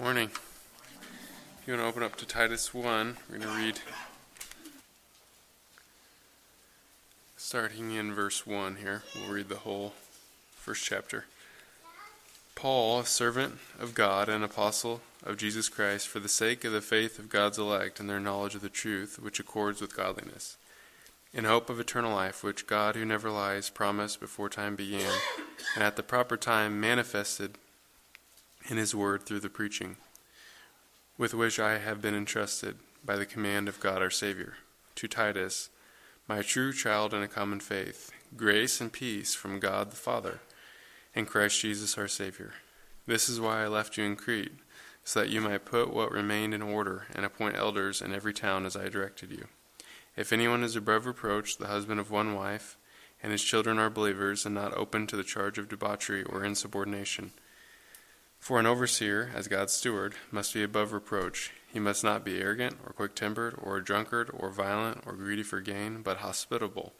[0.00, 0.30] Morning.
[0.30, 3.80] If you want to open up to Titus 1, we're going to read
[7.36, 9.02] starting in verse 1 here.
[9.16, 9.94] We'll read the whole
[10.52, 11.24] first chapter.
[12.54, 16.80] Paul, a servant of God and apostle of Jesus Christ, for the sake of the
[16.80, 20.56] faith of God's elect and their knowledge of the truth, which accords with godliness,
[21.34, 25.10] in hope of eternal life, which God, who never lies, promised before time began,
[25.74, 27.58] and at the proper time manifested
[28.68, 29.96] in his word through the preaching,
[31.16, 34.54] with which I have been entrusted by the command of God our Savior.
[34.96, 35.70] To Titus,
[36.28, 40.40] my true child in a common faith, grace and peace from God the Father
[41.14, 42.52] and Christ Jesus our Savior.
[43.06, 44.52] This is why I left you in Crete,
[45.02, 48.66] so that you might put what remained in order and appoint elders in every town
[48.66, 49.46] as I directed you.
[50.16, 52.76] If anyone is above reproach, the husband of one wife,
[53.22, 57.32] and his children are believers and not open to the charge of debauchery or insubordination,
[58.38, 61.52] for an overseer, as God's steward, must be above reproach.
[61.66, 65.42] He must not be arrogant, or quick tempered, or a drunkard, or violent, or greedy
[65.42, 66.94] for gain, but hospitable,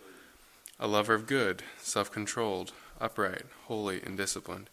[0.78, 4.68] a lover of good, self controlled, upright, holy, and disciplined.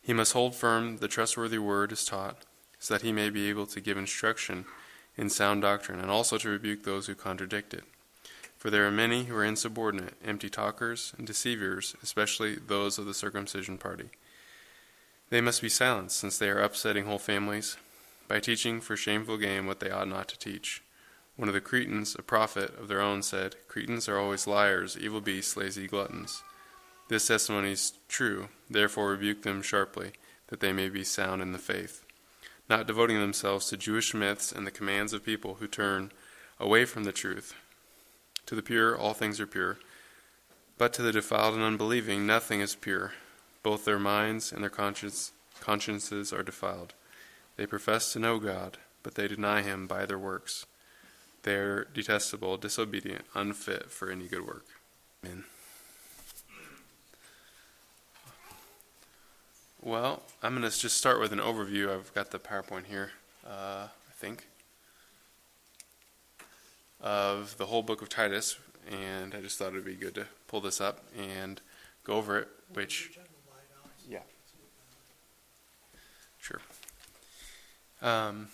[0.00, 2.38] He must hold firm the trustworthy word as taught,
[2.78, 4.64] so that he may be able to give instruction
[5.16, 7.84] in sound doctrine, and also to rebuke those who contradict it.
[8.56, 13.14] For there are many who are insubordinate, empty talkers, and deceivers, especially those of the
[13.14, 14.08] circumcision party.
[15.30, 17.76] They must be silenced, since they are upsetting whole families
[18.28, 20.82] by teaching for shameful gain what they ought not to teach.
[21.36, 25.20] One of the Cretans, a prophet of their own, said, Cretans are always liars, evil
[25.20, 26.42] beasts, lazy gluttons.
[27.08, 30.12] This testimony is true, therefore rebuke them sharply,
[30.48, 32.04] that they may be sound in the faith,
[32.68, 36.12] not devoting themselves to Jewish myths and the commands of people who turn
[36.60, 37.54] away from the truth.
[38.46, 39.78] To the pure, all things are pure,
[40.78, 43.12] but to the defiled and unbelieving, nothing is pure
[43.64, 46.94] both their minds and their conscience, consciences are defiled.
[47.56, 50.66] They profess to know God, but they deny him by their works.
[51.42, 54.66] They are detestable, disobedient, unfit for any good work.
[55.24, 55.44] Amen.
[59.80, 61.94] Well, I'm going to just start with an overview.
[61.94, 63.12] I've got the PowerPoint here,
[63.46, 64.46] uh, I think,
[67.00, 68.58] of the whole book of Titus,
[68.90, 71.60] and I just thought it would be good to pull this up and
[72.02, 73.18] go over it, which
[74.08, 74.20] yeah.
[76.40, 76.60] Sure.
[78.02, 78.48] Um,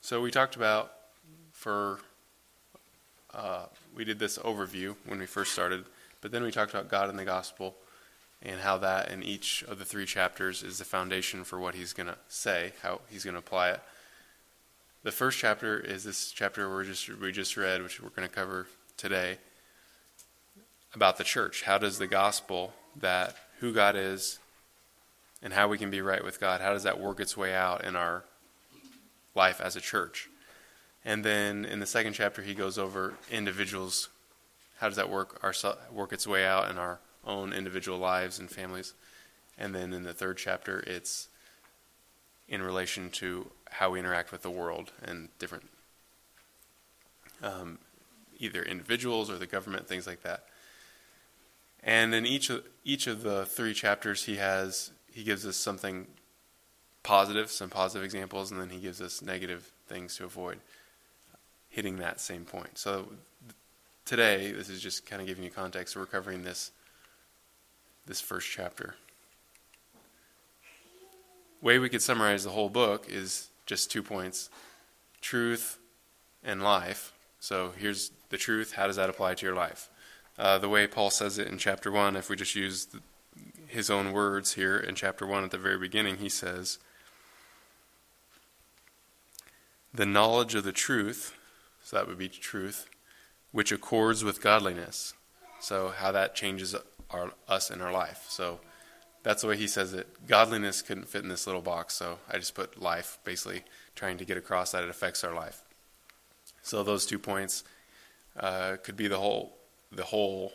[0.00, 0.92] so we talked about
[1.52, 2.00] for
[3.32, 5.84] uh, we did this overview when we first started,
[6.20, 7.76] but then we talked about God and the gospel
[8.42, 11.92] and how that in each of the three chapters is the foundation for what he's
[11.92, 13.80] going to say, how he's going to apply it.
[15.02, 18.34] The first chapter is this chapter we just we just read, which we're going to
[18.34, 19.38] cover today,
[20.94, 21.62] about the church.
[21.62, 24.38] How does the gospel that who God is,
[25.42, 26.60] and how we can be right with God.
[26.60, 28.24] How does that work its way out in our
[29.34, 30.28] life as a church?
[31.04, 34.10] And then in the second chapter, he goes over individuals.
[34.78, 35.54] How does that work our,
[35.90, 38.94] work its way out in our own individual lives and families?
[39.56, 41.28] And then in the third chapter, it's
[42.48, 45.68] in relation to how we interact with the world and different,
[47.42, 47.78] um,
[48.38, 50.44] either individuals or the government, things like that.
[51.82, 56.06] And in each of each of the three chapters, he has he gives us something
[57.02, 60.58] positive, some positive examples, and then he gives us negative things to avoid
[61.68, 62.78] hitting that same point.
[62.78, 63.12] So
[64.04, 65.96] today, this is just kind of giving you context.
[65.96, 66.72] We're covering this
[68.06, 68.96] this first chapter.
[71.62, 74.50] Way we could summarize the whole book is just two points:
[75.20, 75.78] truth
[76.42, 77.12] and life.
[77.38, 78.72] So here's the truth.
[78.72, 79.88] How does that apply to your life?
[80.38, 83.00] Uh, the way Paul says it in chapter one, if we just use the,
[83.70, 86.78] his own words here in chapter 1 at the very beginning, he says,
[89.94, 91.36] The knowledge of the truth,
[91.82, 92.88] so that would be truth,
[93.52, 95.14] which accords with godliness.
[95.60, 96.74] So, how that changes
[97.10, 98.26] our, us in our life.
[98.28, 98.60] So,
[99.22, 100.26] that's the way he says it.
[100.26, 103.64] Godliness couldn't fit in this little box, so I just put life, basically
[103.94, 105.62] trying to get across that it affects our life.
[106.62, 107.62] So, those two points
[108.38, 109.56] uh, could be the whole,
[109.92, 110.52] the whole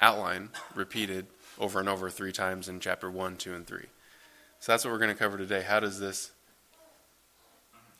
[0.00, 1.26] outline repeated
[1.58, 3.80] over and over three times in chapter 1, 2, and 3.
[4.60, 5.62] So that's what we're going to cover today.
[5.62, 6.32] How does this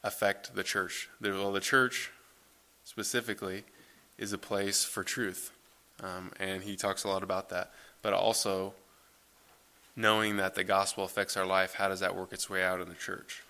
[0.03, 1.09] affect the church?
[1.21, 2.11] Well, the church
[2.85, 3.65] specifically
[4.19, 5.53] is a place for truth.
[6.03, 7.73] Um, and he talks a lot about that.
[8.03, 8.75] But also,
[9.95, 12.89] knowing that the gospel affects our life, how does that work its way out in
[12.89, 13.43] the church?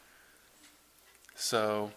[1.34, 1.92] So,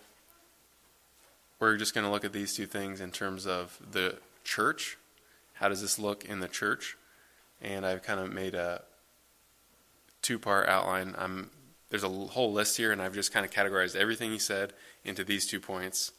[1.59, 4.97] we're just going to look at these two things in terms of the church
[5.59, 6.97] how does this look in the church?
[7.61, 8.83] And I've kind of made a
[10.21, 11.15] two part outline.
[11.17, 11.51] I'm
[11.89, 14.73] there's a whole list here, and I've just kind of categorized everything he said
[15.03, 16.11] into these two points,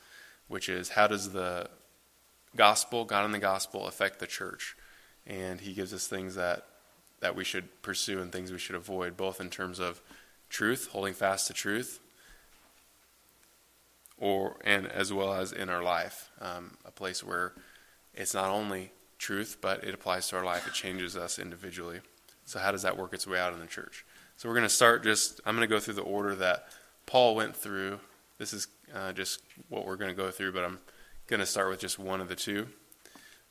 [0.49, 1.71] which is how does the
[2.57, 4.77] gospel, God and the gospel, affect the church?
[5.27, 6.67] And he gives us things that
[7.21, 10.03] that we should pursue and things we should avoid, both in terms of
[10.49, 12.01] truth, holding fast to truth,
[14.19, 17.53] or and as well as in our life, um, a place where
[18.15, 20.67] it's not only truth, but it applies to our life.
[20.67, 22.01] It changes us individually.
[22.47, 24.05] So how does that work its way out in the church?
[24.37, 25.41] So we're going to start just.
[25.47, 26.67] I'm going to go through the order that
[27.07, 28.01] Paul went through.
[28.39, 30.79] This is uh, just what we're going to go through, but I'm
[31.29, 32.67] going to start with just one of the two.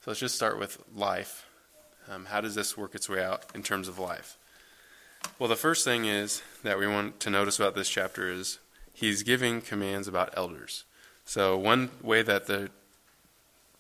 [0.02, 1.46] So let's just start with life.
[2.10, 4.38] Um, how does this work its way out in terms of life?
[5.38, 8.60] Well, the first thing is that we want to notice about this chapter is
[8.94, 10.86] he's giving commands about elders.
[11.26, 12.72] So one way that the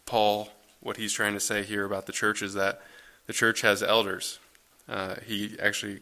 [0.06, 2.82] Paul, what he's trying to say here about the church is that
[3.28, 4.40] the church has elders.
[4.88, 6.00] Uh, he actually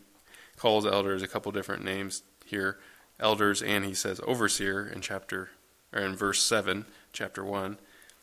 [0.56, 2.78] calls elders a couple different names here,
[3.20, 5.50] elders, and he says overseer in chapter
[5.94, 7.78] or in verse seven, chapter one.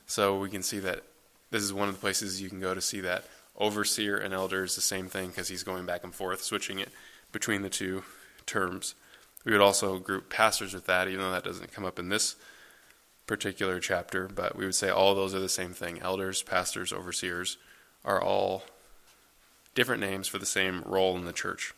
[0.06, 1.02] So we can see that
[1.50, 3.24] this is one of the places you can go to see that
[3.56, 6.90] overseer and elder is the same thing because he's going back and forth, switching it
[7.30, 8.02] between the two
[8.46, 8.94] terms.
[9.44, 12.36] We would also group pastors with that, even though that doesn't come up in this
[13.26, 16.00] particular chapter, but we would say all those are the same thing.
[16.00, 17.56] Elders, pastors, overseers
[18.04, 18.64] are all
[19.74, 21.72] different names for the same role in the church.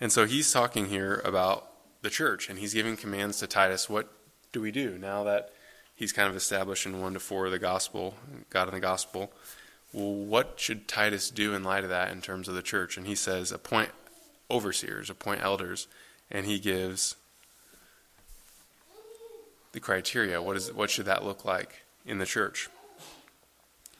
[0.00, 1.68] And so he's talking here about
[2.02, 3.88] the church, and he's giving commands to Titus.
[3.88, 4.10] What
[4.50, 5.52] do we do now that
[5.94, 8.14] he's kind of established in 1 to 4 the gospel,
[8.50, 9.32] God in the gospel?
[9.92, 12.96] Well, what should Titus do in light of that in terms of the church?
[12.96, 13.90] And he says, appoint
[14.50, 15.86] overseers, appoint elders,
[16.30, 17.14] and he gives
[19.72, 20.40] the criteria.
[20.42, 22.68] What is what should that look like in the church?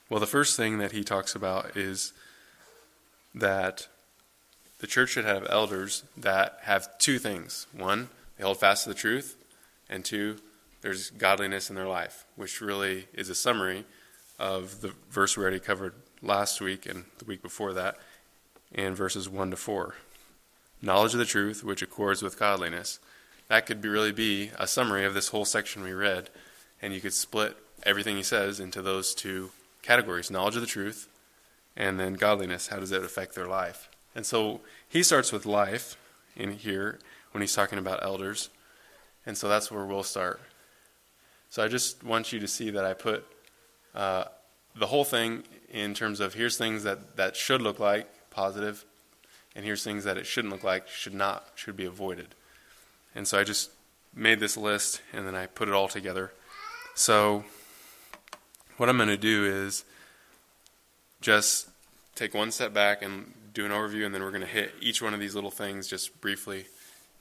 [0.08, 2.12] Well, the first thing that he talks about is
[3.34, 3.88] that
[4.80, 7.66] the church should have elders that have two things.
[7.72, 9.36] One, they hold fast to the truth,
[9.88, 10.36] and two,
[10.82, 13.84] there's godliness in their life, which really is a summary
[14.38, 17.96] of the verse we already covered last week and the week before that,
[18.72, 19.94] in verses 1 to 4
[20.82, 22.98] knowledge of the truth which accords with godliness.
[23.52, 26.30] That could be really be a summary of this whole section we read,
[26.80, 29.50] and you could split everything he says into those two
[29.82, 31.06] categories knowledge of the truth
[31.76, 32.68] and then godliness.
[32.68, 33.90] How does it affect their life?
[34.14, 35.98] And so he starts with life
[36.34, 36.98] in here
[37.32, 38.48] when he's talking about elders.
[39.26, 40.40] And so that's where we'll start.
[41.50, 43.26] So I just want you to see that I put
[43.94, 44.24] uh,
[44.74, 48.86] the whole thing in terms of here's things that, that should look like positive,
[49.54, 52.34] and here's things that it shouldn't look like, should not, should be avoided.
[53.14, 53.70] And so I just
[54.14, 56.32] made this list and then I put it all together.
[56.94, 57.44] So
[58.76, 59.84] what I'm going to do is
[61.20, 61.68] just
[62.14, 65.02] take one step back and do an overview, and then we're going to hit each
[65.02, 66.66] one of these little things just briefly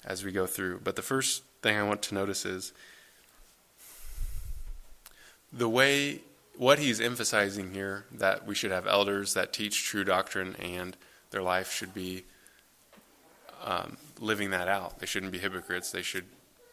[0.06, 0.80] as we go through.
[0.84, 2.74] But the first thing I want to notice is
[5.52, 6.22] the way
[6.58, 10.96] what he's emphasizing here that we should have elders that teach true doctrine and
[11.32, 12.24] their life should be
[13.64, 15.00] um, living that out.
[15.00, 15.92] They shouldn't be hypocrites.
[15.92, 16.26] They should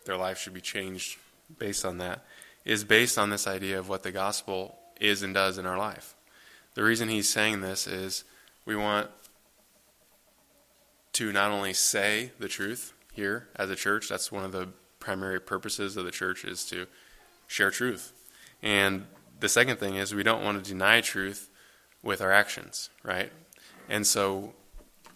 [0.04, 1.18] their life should be changed
[1.58, 2.24] based on that.
[2.64, 6.14] Is based on this idea of what the gospel is and does in our life.
[6.74, 8.24] The reason he's saying this is
[8.64, 9.10] we want
[11.14, 14.08] to not only say the truth here as a church.
[14.08, 14.68] That's one of the
[15.00, 16.86] primary purposes of the church is to
[17.46, 18.12] share truth.
[18.62, 19.06] And
[19.40, 21.50] the second thing is we don't want to deny truth
[22.02, 23.32] with our actions, right?
[23.88, 24.52] And so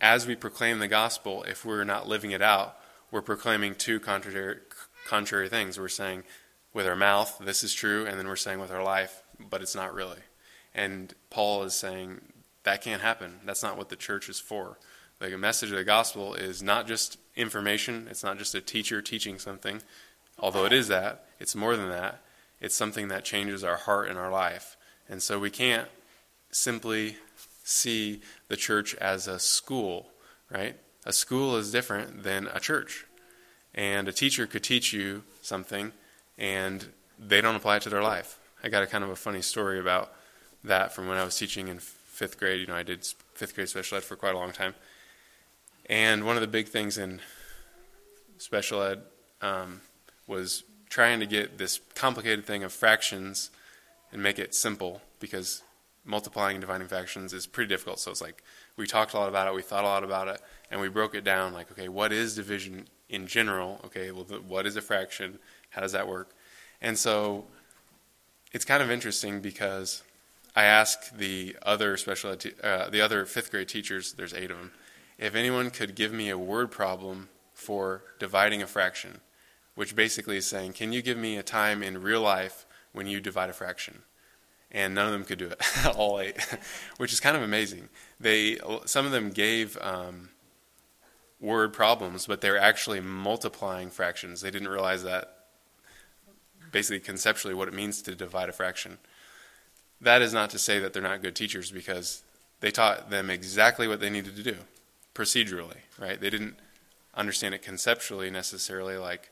[0.03, 2.77] as we proclaim the gospel, if we're not living it out,
[3.13, 4.59] we're proclaiming two contrary,
[5.07, 5.79] contrary things.
[5.79, 6.25] We're saying
[6.75, 9.77] with our mouth, this is true, and then we're saying with our life, but it's
[9.77, 10.19] not really.
[10.75, 12.21] And Paul is saying
[12.65, 13.41] that can't happen.
[13.45, 14.79] That's not what the church is for.
[15.21, 19.39] The message of the gospel is not just information, it's not just a teacher teaching
[19.39, 19.83] something,
[20.37, 21.27] although it is that.
[21.39, 22.21] It's more than that.
[22.61, 24.77] It's something that changes our heart and our life.
[25.09, 25.89] And so we can't
[26.51, 27.19] simply
[27.65, 30.09] see the church as a school,
[30.51, 30.77] right?
[31.05, 33.07] A school is different than a church.
[33.75, 35.93] And a teacher could teach you something
[36.39, 36.87] and
[37.19, 38.39] they don't apply it to their life.
[38.63, 40.13] I got a kind of a funny story about
[40.65, 42.61] that from when I was teaching in fifth grade.
[42.61, 44.75] You know, I did fifth grade special ed for quite a long time.
[45.87, 47.21] And one of the big things in
[48.39, 49.03] special ed
[49.41, 49.81] um,
[50.27, 53.51] was trying to get this complicated thing of fractions
[54.13, 55.63] and make it simple because
[56.05, 57.99] multiplying and dividing fractions is pretty difficult.
[57.99, 58.43] So it's like
[58.77, 60.41] we talked a lot about it, we thought a lot about it,
[60.71, 63.81] and we broke it down like, okay, what is division in general?
[63.85, 65.39] Okay, well, the, what is a fraction?
[65.71, 66.31] How does that work?
[66.81, 67.45] And so
[68.53, 70.03] it's kind of interesting because
[70.55, 74.59] I asked the other special te- uh, the other fifth grade teachers, there's eight of
[74.59, 74.73] them,
[75.19, 79.21] if anyone could give me a word problem for dividing a fraction,
[79.75, 83.21] which basically is saying, Can you give me a time in real life when you
[83.21, 84.03] divide a fraction?
[84.75, 85.61] And none of them could do it,
[85.97, 86.37] all eight,
[86.97, 87.91] which is kind of amazing.
[88.19, 90.31] They, some of them gave um,
[91.41, 94.41] word problems, but they're actually multiplying fractions.
[94.41, 95.43] They didn't realize that
[96.71, 98.99] basically conceptually what it means to divide a fraction.
[100.01, 102.23] That is not to say that they're not good teachers because
[102.61, 104.57] they taught them exactly what they needed to do
[105.15, 106.21] procedurally, right?
[106.21, 106.57] They didn't
[107.15, 109.31] understand it conceptually necessarily, like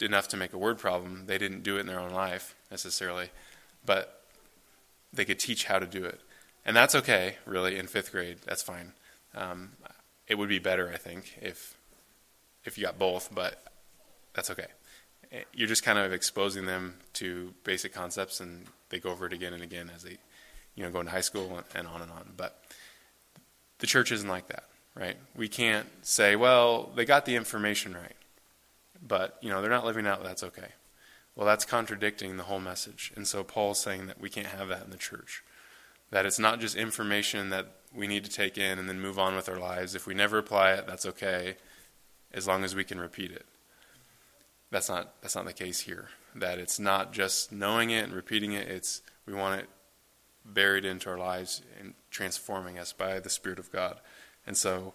[0.00, 1.24] enough to make a word problem.
[1.26, 3.30] They didn't do it in their own life necessarily,
[3.84, 4.22] but
[5.16, 6.20] they could teach how to do it.
[6.64, 8.38] And that's okay, really, in fifth grade.
[8.44, 8.92] That's fine.
[9.34, 9.72] Um,
[10.26, 11.76] it would be better, I think, if
[12.64, 13.62] if you got both, but
[14.34, 14.66] that's okay.
[15.30, 19.32] Eh, you're just kind of exposing them to basic concepts, and they go over it
[19.32, 20.18] again and again as they,
[20.74, 22.32] you know, go into high school and on and on.
[22.36, 22.60] But
[23.78, 24.64] the church isn't like that,
[24.96, 25.16] right?
[25.36, 28.16] We can't say, well, they got the information right,
[29.06, 30.24] but you know they're not living out.
[30.24, 30.68] That's okay.
[31.36, 34.84] Well, that's contradicting the whole message, and so Paul's saying that we can't have that
[34.84, 35.44] in the church.
[36.10, 39.36] That it's not just information that we need to take in and then move on
[39.36, 39.94] with our lives.
[39.94, 41.56] If we never apply it, that's okay,
[42.32, 43.44] as long as we can repeat it.
[44.70, 46.08] That's not that's not the case here.
[46.34, 48.68] That it's not just knowing it and repeating it.
[48.68, 49.68] It's we want it
[50.42, 54.00] buried into our lives and transforming us by the Spirit of God.
[54.46, 54.94] And so,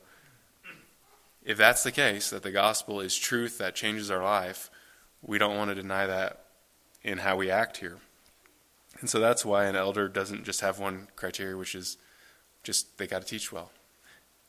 [1.44, 4.71] if that's the case, that the gospel is truth that changes our life,
[5.22, 6.46] we don't want to deny that
[7.04, 7.98] in how we act here.
[9.00, 11.98] And so that's why an elder doesn't just have one criteria, which is
[12.64, 13.72] just they got to teach well.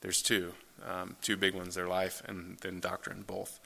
[0.01, 0.53] There's two,
[0.87, 3.59] um, two big ones: their life and then doctrine, both.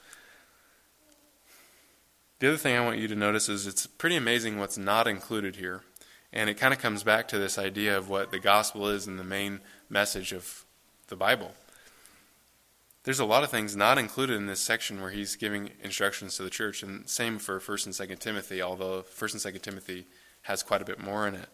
[2.38, 5.56] The other thing I want you to notice is it's pretty amazing what's not included
[5.56, 5.82] here,
[6.32, 9.18] and it kind of comes back to this idea of what the gospel is and
[9.18, 9.60] the main
[9.90, 10.64] message of
[11.08, 11.52] the Bible.
[13.04, 16.42] There's a lot of things not included in this section where he's giving instructions to
[16.42, 18.60] the church, and same for First and Second Timothy.
[18.60, 20.06] Although First and Second Timothy
[20.42, 21.48] has quite a bit more in it.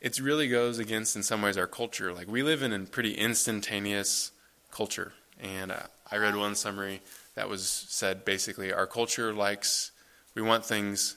[0.00, 2.12] it really goes against, in some ways, our culture.
[2.12, 4.32] Like, we live in a pretty instantaneous
[4.70, 5.12] culture.
[5.38, 7.02] And uh, I read one summary
[7.34, 9.92] that was said basically our culture likes,
[10.34, 11.16] we want things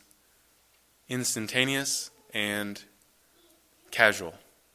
[1.09, 2.83] instantaneous and
[3.91, 4.33] casual.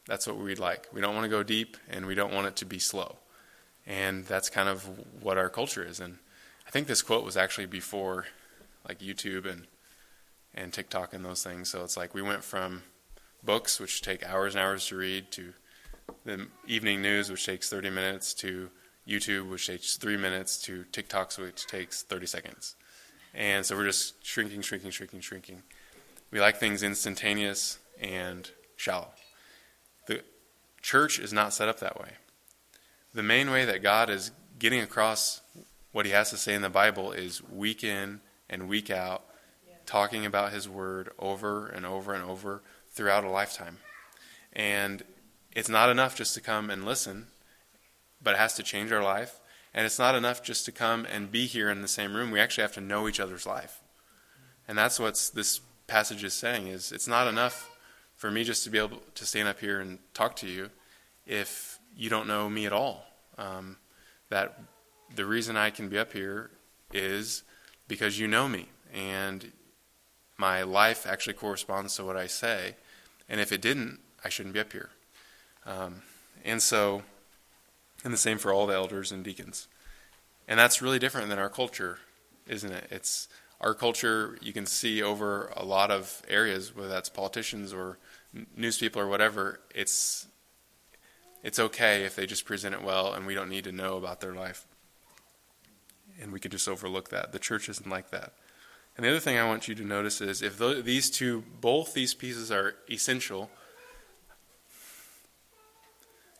[0.08, 0.88] That's what we'd like.
[0.92, 3.16] We don't want to go deep and we don't want it to be slow.
[3.86, 4.88] And that's kind of
[5.22, 6.00] what our culture is.
[6.00, 6.18] And
[6.66, 8.26] I think this quote was actually before
[8.88, 9.66] like YouTube and
[10.54, 11.68] and TikTok and those things.
[11.68, 12.82] So it's like we went from
[13.44, 15.52] books, which take hours and hours to read, to
[16.24, 18.70] the evening news, which takes 30 minutes, to
[19.06, 22.76] YouTube, which takes three minutes, to TikToks, which takes 30 seconds.
[23.34, 25.62] And so we're just shrinking, shrinking, shrinking, shrinking.
[26.30, 29.08] We like things instantaneous and shallow.
[30.88, 32.12] Church is not set up that way.
[33.12, 35.42] The main way that God is getting across
[35.92, 39.22] what he has to say in the Bible is week in and week out,
[39.84, 43.76] talking about his word over and over and over throughout a lifetime.
[44.54, 45.02] And
[45.52, 47.26] it's not enough just to come and listen,
[48.22, 49.40] but it has to change our life.
[49.74, 52.30] And it's not enough just to come and be here in the same room.
[52.30, 53.82] We actually have to know each other's life.
[54.66, 57.68] And that's what this passage is saying is it's not enough
[58.16, 60.70] for me just to be able to stand up here and talk to you
[61.28, 63.04] if you don't know me at all.
[63.36, 63.76] Um,
[64.30, 64.58] that
[65.14, 66.50] the reason I can be up here
[66.92, 67.44] is
[67.86, 69.52] because you know me and
[70.36, 72.74] my life actually corresponds to what I say.
[73.28, 74.90] And if it didn't, I shouldn't be up here.
[75.66, 76.02] Um,
[76.44, 77.02] and so,
[78.02, 79.68] and the same for all the elders and deacons.
[80.46, 81.98] And that's really different than our culture,
[82.46, 82.88] isn't it?
[82.90, 83.28] It's
[83.60, 87.98] our culture, you can see over a lot of areas, whether that's politicians or
[88.56, 90.26] news people or whatever, it's,
[91.42, 94.20] it's okay if they just present it well and we don't need to know about
[94.20, 94.66] their life.
[96.20, 97.32] And we could just overlook that.
[97.32, 98.32] The church isn't like that.
[98.96, 102.14] And the other thing I want you to notice is if these two, both these
[102.14, 103.48] pieces are essential,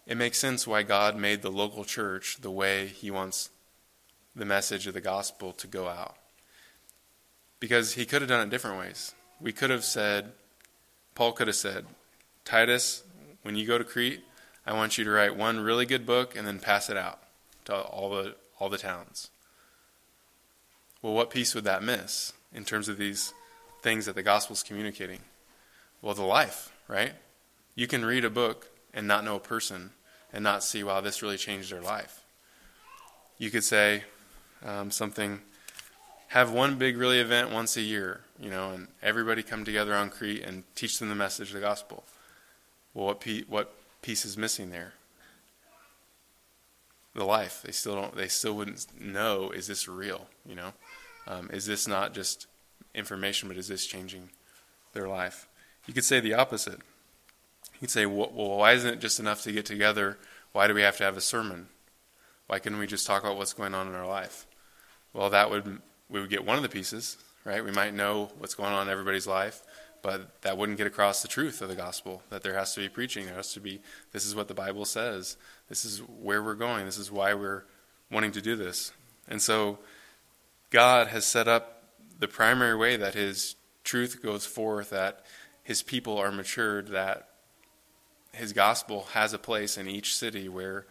[0.09, 3.51] it makes sense why God made the local church the way He wants
[4.35, 6.17] the message of the gospel to go out.
[7.61, 9.15] Because He could have done it different ways.
[9.41, 10.33] We could have said,
[11.15, 11.87] Paul could have said,
[12.45, 13.05] Titus,
[13.43, 14.25] when you go to Crete,
[14.69, 17.19] I want you to write one really good book and then pass it out
[17.65, 19.31] to all the all the towns.
[21.03, 22.33] Well, what piece would that miss?
[22.53, 23.33] in terms of these
[23.83, 25.21] things that the gospel is communicating?
[26.03, 27.13] Well, the life, right?
[27.75, 29.91] You can read a book and not know a person
[30.33, 32.25] and not see, wow, this really changed their life.
[33.39, 34.05] You could say
[34.65, 35.41] um, something,
[36.29, 40.11] have one big really event once a year, you know, and everybody come together on
[40.11, 42.05] Crete and teach them the message of the gospel.
[42.95, 44.95] Well, what, pe- what piece is missing there?
[47.19, 47.63] the life.
[47.63, 48.17] They still don't.
[48.17, 49.51] They still wouldn't know.
[49.51, 50.27] Is this real?
[50.47, 50.73] You know,
[51.27, 52.47] um, is this not just
[52.95, 54.31] information, but is this changing
[54.95, 55.47] their life?
[55.87, 56.81] You could say the opposite.
[57.75, 60.19] You could say, well, why isn't it just enough to get together?
[60.53, 61.69] Why do we have to have a sermon?
[62.47, 64.47] Why couldn't we just talk about what's going on in our life?
[65.13, 67.65] Well, that would we would get one of the pieces, right?
[67.65, 69.63] We might know what's going on in everybody's life,
[70.09, 72.23] but that wouldn't get across the truth of the gospel.
[72.31, 73.27] That there has to be preaching.
[73.27, 73.83] There has to be.
[74.13, 75.37] This is what the Bible says.
[75.69, 76.87] This is where we're going.
[76.87, 77.65] This is why we're
[78.11, 78.91] wanting to do this.
[79.29, 79.81] And so,
[80.71, 81.83] God has set up
[82.19, 84.89] the primary way that His truth goes forth.
[84.89, 85.27] That
[85.63, 86.89] His people are matured.
[86.89, 87.29] That
[88.33, 90.87] His gospel has a place in each city where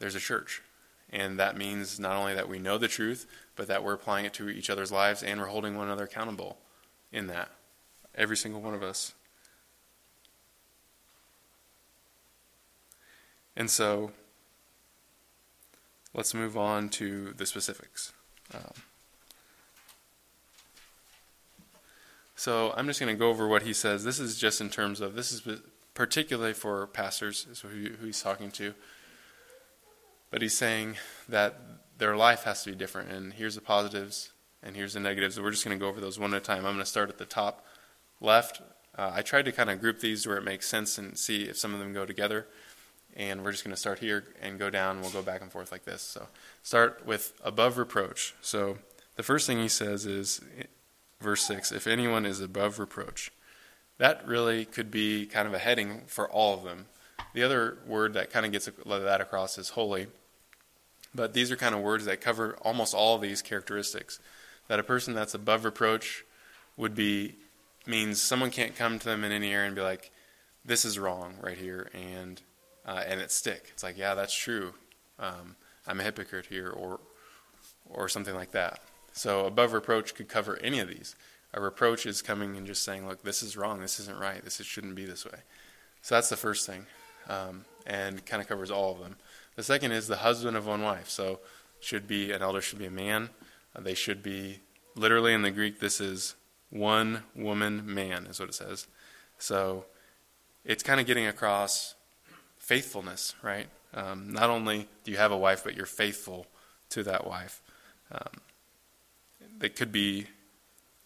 [0.00, 0.60] there's a church.
[1.08, 4.34] And that means not only that we know the truth, but that we're applying it
[4.34, 6.58] to each other's lives and we're holding one another accountable
[7.10, 7.48] in that.
[8.16, 9.14] Every single one of us.
[13.56, 14.10] And so,
[16.12, 18.12] let's move on to the specifics.
[18.52, 18.72] Um,
[22.34, 24.02] so, I'm just going to go over what he says.
[24.04, 25.60] This is just in terms of, this is
[25.94, 28.74] particularly for pastors, is who, he's talking to.
[30.30, 30.96] But he's saying
[31.28, 31.60] that
[31.98, 34.32] their life has to be different, and here's the positives,
[34.64, 35.40] and here's the negatives.
[35.40, 36.58] We're just going to go over those one at a time.
[36.58, 37.63] I'm going to start at the top
[38.24, 38.60] left.
[38.96, 41.56] Uh, I tried to kind of group these where it makes sense and see if
[41.58, 42.46] some of them go together.
[43.16, 45.00] And we're just going to start here and go down.
[45.00, 46.02] We'll go back and forth like this.
[46.02, 46.26] So
[46.62, 48.34] start with above reproach.
[48.40, 48.78] So
[49.16, 50.40] the first thing he says is,
[51.20, 53.32] verse 6 if anyone is above reproach.
[53.98, 56.86] That really could be kind of a heading for all of them.
[57.32, 60.08] The other word that kind of gets that across is holy.
[61.14, 64.18] But these are kind of words that cover almost all of these characteristics.
[64.66, 66.24] That a person that's above reproach
[66.76, 67.36] would be
[67.86, 70.10] means someone can't come to them in any area and be like,
[70.64, 72.40] "This is wrong right here," and
[72.86, 73.70] uh, and it stick.
[73.72, 74.74] It's like, yeah, that's true.
[75.18, 77.00] Um, I'm a hypocrite here, or
[77.86, 78.80] or something like that.
[79.12, 81.14] So above reproach could cover any of these.
[81.52, 83.80] A reproach is coming and just saying, "Look, this is wrong.
[83.80, 84.42] This isn't right.
[84.42, 85.38] This shouldn't be this way."
[86.02, 86.86] So that's the first thing,
[87.28, 89.16] um, and kind of covers all of them.
[89.56, 91.08] The second is the husband of one wife.
[91.08, 91.40] So
[91.80, 93.30] should be an elder should be a man.
[93.76, 94.60] Uh, they should be
[94.96, 95.80] literally in the Greek.
[95.80, 96.34] This is
[96.74, 98.88] one woman man is what it says.
[99.38, 99.84] So
[100.64, 101.94] it's kind of getting across
[102.58, 103.68] faithfulness, right?
[103.94, 106.46] Um, not only do you have a wife, but you're faithful
[106.90, 107.62] to that wife.
[108.10, 108.40] Um,
[109.58, 110.26] that could be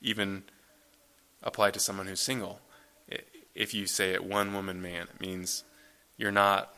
[0.00, 0.42] even
[1.42, 2.60] applied to someone who's single.
[3.54, 5.64] If you say it one woman man, it means
[6.16, 6.74] you're not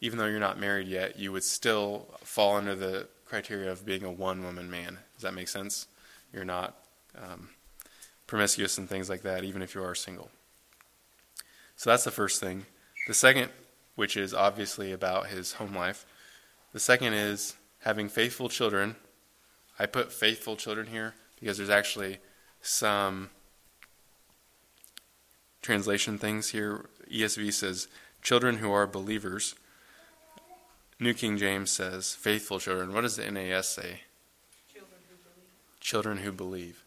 [0.00, 4.04] even though you're not married yet, you would still fall under the criteria of being
[4.04, 4.98] a one woman man.
[5.14, 5.86] Does that make sense?
[6.34, 6.76] You're not
[7.16, 7.48] um,
[8.26, 10.30] promiscuous and things like that, even if you are single.
[11.74, 12.66] So that's the first thing.
[13.06, 13.48] The second,
[13.94, 16.04] which is obviously about his home life,
[16.74, 18.96] the second is having faithful children.
[19.78, 22.18] I put faithful children here because there's actually
[22.60, 23.30] some
[25.62, 26.84] translation things here.
[27.10, 27.88] ESV says
[28.20, 29.54] children who are believers.
[31.02, 32.92] New King James says, faithful children.
[32.92, 34.02] What does the NAS say?
[34.72, 35.80] Children who believe.
[35.80, 36.84] Children who believe.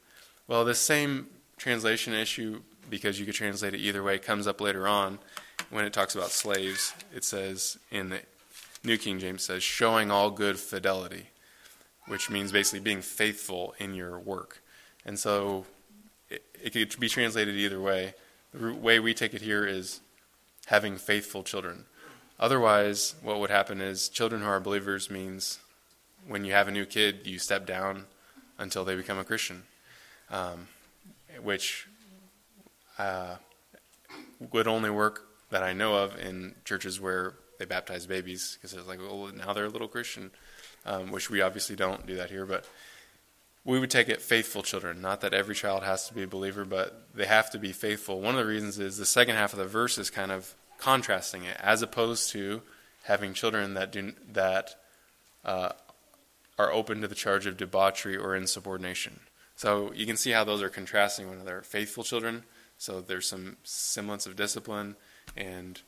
[0.48, 4.88] Well, this same translation issue, because you could translate it either way, comes up later
[4.88, 5.20] on
[5.70, 6.94] when it talks about slaves.
[7.14, 8.22] It says in the
[8.86, 11.28] New King James says, showing all good fidelity,
[12.08, 14.62] which means basically being faithful in your work.
[15.06, 15.66] And so
[16.30, 18.14] it, it could be translated either way.
[18.54, 20.00] The way we take it here is
[20.68, 21.86] having faithful children.
[22.40, 25.60] Otherwise, what would happen is children who are believers means
[26.28, 28.06] when you have a new kid, you step down
[28.58, 29.64] until they become a Christian,
[30.30, 30.68] um,
[31.42, 31.88] which
[32.98, 33.36] uh,
[34.52, 38.88] would only work that I know of in churches where they baptize babies because it's
[38.88, 40.32] like, well, now they're a little Christian,
[40.86, 42.66] um, which we obviously don't do that here, but
[43.64, 45.02] we would take it faithful children.
[45.02, 48.20] Not that every child has to be a believer, but they have to be faithful.
[48.20, 51.44] One of the reasons is the second half of the verse is kind of contrasting
[51.44, 52.62] it, as opposed to
[53.04, 54.76] having children that do that
[55.44, 55.70] uh,
[56.58, 59.20] are open to the charge of debauchery or insubordination.
[59.56, 61.62] So you can see how those are contrasting one another.
[61.62, 62.44] Faithful children,
[62.78, 64.96] so there's some semblance of discipline,
[65.38, 65.82] and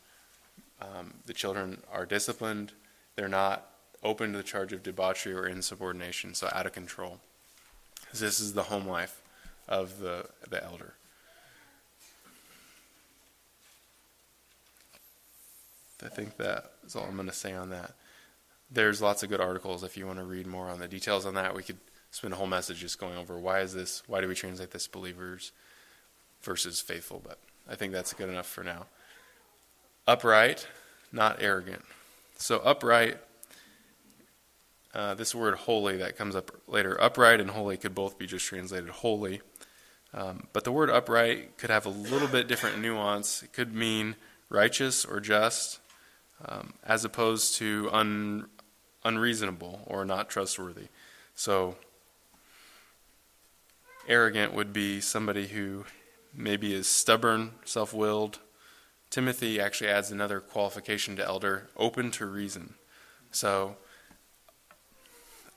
[0.82, 2.74] um, the children are disciplined.
[3.16, 3.70] They're not
[4.04, 7.20] open to the charge of debauchery or insubordination, so out of control.
[8.14, 9.22] This is the home life
[9.68, 10.94] of the the elder.
[16.08, 17.92] I think that is all I'm going to say on that.
[18.72, 21.34] There's lots of good articles if you want to read more on the details on
[21.34, 21.54] that.
[21.54, 21.80] We could
[22.12, 24.88] spend a whole message just going over why is this, why do we translate this
[24.88, 25.52] believers
[26.42, 27.40] versus faithful, but
[27.70, 28.86] I think that's good enough for now.
[30.08, 30.66] upright,
[31.12, 31.84] not arrogant.
[32.38, 33.18] So, upright,
[34.94, 38.46] uh, this word holy that comes up later, upright and holy could both be just
[38.46, 39.42] translated holy.
[40.14, 43.44] Um, but the word upright could have a little bit different nuance.
[43.44, 44.16] It could mean
[44.50, 45.82] righteous or just,
[46.46, 48.48] um, as opposed to un,
[49.04, 50.88] unreasonable or not trustworthy.
[51.36, 51.78] So,
[54.08, 55.86] arrogant would be somebody who
[56.34, 58.40] maybe is stubborn, self willed.
[59.10, 62.76] Timothy actually adds another qualification to elder open to reason.
[63.32, 63.78] So,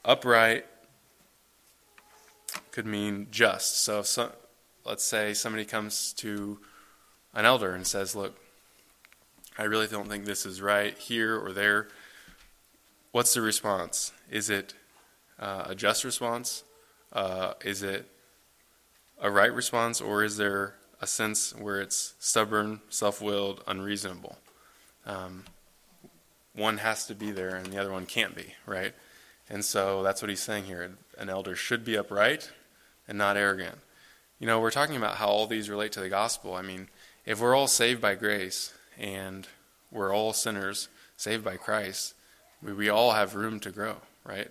[0.04, 0.66] upright
[2.70, 3.82] could mean just.
[3.82, 4.04] So,
[4.84, 6.58] let's say somebody comes to
[7.34, 8.38] an elder and says, Look,
[9.60, 11.88] I really don't think this is right here or there.
[13.12, 14.10] What's the response?
[14.30, 14.72] Is it
[15.38, 16.64] uh, a just response?
[17.12, 18.06] Uh, is it
[19.20, 24.38] a right response, or is there a sense where it's stubborn, self willed, unreasonable?
[25.04, 25.44] Um,
[26.54, 28.94] one has to be there and the other one can't be, right?
[29.50, 30.90] And so that's what he's saying here.
[31.18, 32.50] An elder should be upright
[33.06, 33.76] and not arrogant.
[34.38, 36.54] You know, we're talking about how all these relate to the gospel.
[36.54, 36.88] I mean,
[37.26, 39.48] if we're all saved by grace and
[39.90, 42.14] we're all sinners saved by Christ,
[42.62, 44.48] we, we all have room to grow, right?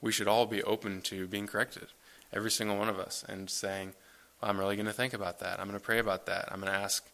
[0.00, 1.88] We should all be open to being corrected,
[2.32, 3.92] every single one of us, and saying,
[4.40, 5.60] well, I'm really going to think about that.
[5.60, 6.48] I'm going to pray about that.
[6.50, 7.06] I'm going to ask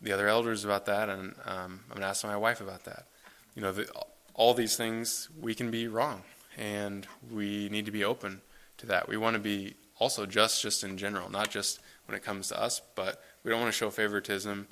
[0.00, 3.06] the other elders about that, and um, I'm going to ask my wife about that.
[3.54, 3.90] You know, the,
[4.34, 6.22] all these things, we can be wrong,
[6.56, 8.42] and we need to be open
[8.78, 9.08] to that.
[9.08, 12.60] We want to be also just just in general, not just when it comes to
[12.60, 14.66] us, but we don't want to show favoritism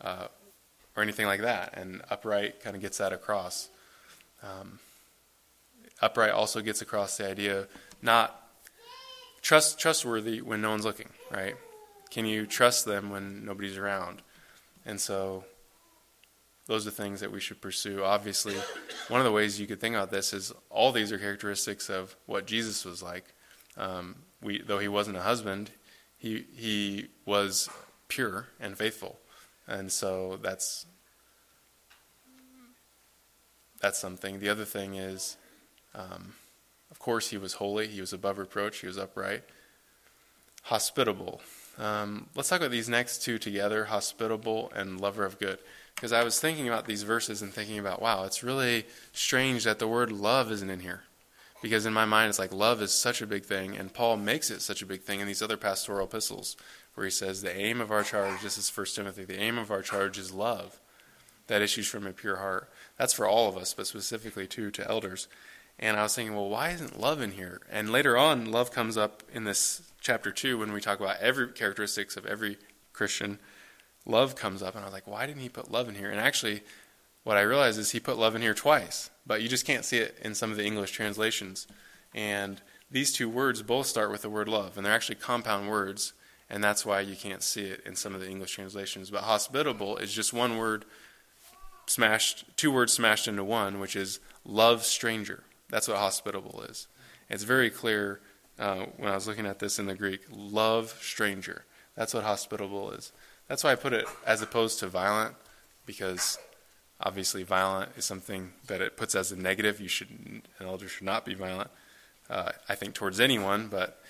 [0.00, 0.26] uh,
[0.96, 1.74] or anything like that.
[1.76, 3.68] And upright kind of gets that across.
[4.42, 4.78] Um,
[6.00, 7.66] upright also gets across the idea
[8.02, 8.40] not
[9.40, 11.54] trust trustworthy when no one's looking, right?
[12.10, 14.22] Can you trust them when nobody's around?
[14.86, 15.44] And so
[16.66, 18.02] those are things that we should pursue.
[18.02, 18.54] Obviously,
[19.08, 22.16] one of the ways you could think about this is all these are characteristics of
[22.26, 23.34] what Jesus was like.
[23.76, 25.70] Um, we, though he wasn't a husband,
[26.16, 27.68] he he was
[28.08, 29.18] pure and faithful,
[29.66, 30.86] and so that's
[33.80, 34.40] that's something.
[34.40, 35.36] The other thing is,
[35.94, 36.34] um,
[36.90, 37.86] of course, he was holy.
[37.86, 38.78] He was above reproach.
[38.78, 39.42] He was upright,
[40.62, 41.42] hospitable.
[41.76, 45.58] Um, let's talk about these next two together: hospitable and lover of good.
[45.94, 49.78] Because I was thinking about these verses and thinking about, wow, it's really strange that
[49.78, 51.04] the word love isn't in here
[51.64, 54.50] because in my mind it's like love is such a big thing and paul makes
[54.50, 56.56] it such a big thing in these other pastoral epistles
[56.94, 59.70] where he says the aim of our charge this is first timothy the aim of
[59.70, 60.78] our charge is love
[61.46, 62.70] that issues from a pure heart.
[62.98, 65.28] That's for all of us but specifically too to elders.
[65.78, 67.60] And i was thinking well why isn't love in here?
[67.70, 71.48] And later on love comes up in this chapter 2 when we talk about every
[71.48, 72.58] characteristics of every
[72.92, 73.38] christian.
[74.06, 76.10] Love comes up and i was like why didn't he put love in here?
[76.10, 76.62] And actually
[77.24, 79.98] what I realized is he put love in here twice, but you just can't see
[79.98, 81.66] it in some of the English translations.
[82.14, 82.60] And
[82.90, 86.12] these two words both start with the word love, and they're actually compound words,
[86.48, 89.10] and that's why you can't see it in some of the English translations.
[89.10, 90.84] But hospitable is just one word
[91.86, 95.44] smashed, two words smashed into one, which is love stranger.
[95.70, 96.86] That's what hospitable is.
[97.30, 98.20] It's very clear
[98.58, 101.64] uh, when I was looking at this in the Greek love stranger.
[101.96, 103.12] That's what hospitable is.
[103.48, 105.34] That's why I put it as opposed to violent,
[105.86, 106.38] because
[107.00, 109.80] Obviously, violent is something that it puts as a negative.
[109.80, 111.70] You should, an elder should not be violent.
[112.30, 114.00] Uh, I think towards anyone, but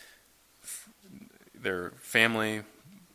[1.54, 2.62] their family,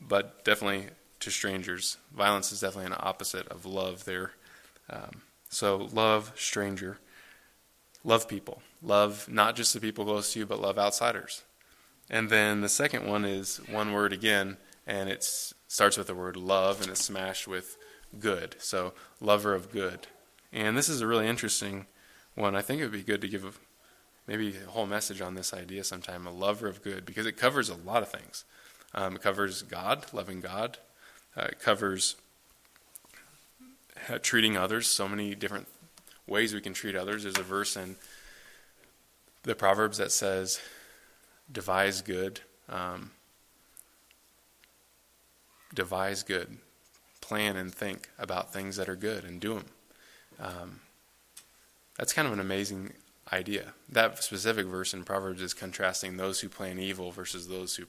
[0.02, 0.88] but definitely
[1.20, 1.98] to strangers.
[2.14, 4.32] Violence is definitely an opposite of love there.
[4.90, 7.00] Um, so love stranger,
[8.04, 11.44] love people, love not just the people close to you, but love outsiders.
[12.10, 15.24] And then the second one is one word again, and it
[15.68, 17.78] starts with the word love, and it's smashed with
[18.18, 18.56] good.
[18.60, 20.08] So, lover of good.
[20.52, 21.86] And this is a really interesting
[22.36, 22.56] one.
[22.56, 23.52] I think it would be good to give a,
[24.28, 27.70] maybe a whole message on this idea sometime a lover of good, because it covers
[27.70, 28.46] a lot of things.
[28.96, 30.80] Um, it covers God, loving God,
[31.38, 32.16] uh, it covers
[34.10, 35.68] uh, treating others, so many different
[36.26, 37.24] ways we can treat others.
[37.24, 37.98] There's a verse in
[39.44, 40.60] the Proverbs that says,
[41.52, 42.42] devise good.
[42.68, 43.12] Um,
[45.74, 46.58] devise good
[47.30, 49.66] plan and think about things that are good and do them.
[50.40, 50.80] Um,
[51.96, 52.94] that's kind of an amazing
[53.32, 53.74] idea.
[53.88, 57.86] That specific verse in Proverbs is contrasting those who plan evil versus those who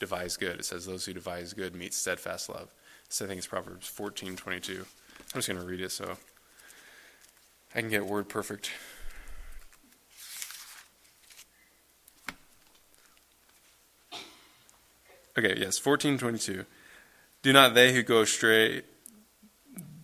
[0.00, 0.58] devise good.
[0.58, 2.72] It says those who devise good meet steadfast love.
[3.10, 4.86] So I think it's Proverbs fourteen twenty two.
[5.34, 6.16] I'm just going to read it so
[7.74, 8.70] I can get word perfect.
[15.36, 16.64] Okay, yes, fourteen twenty two.
[17.42, 18.82] Do not they who go astray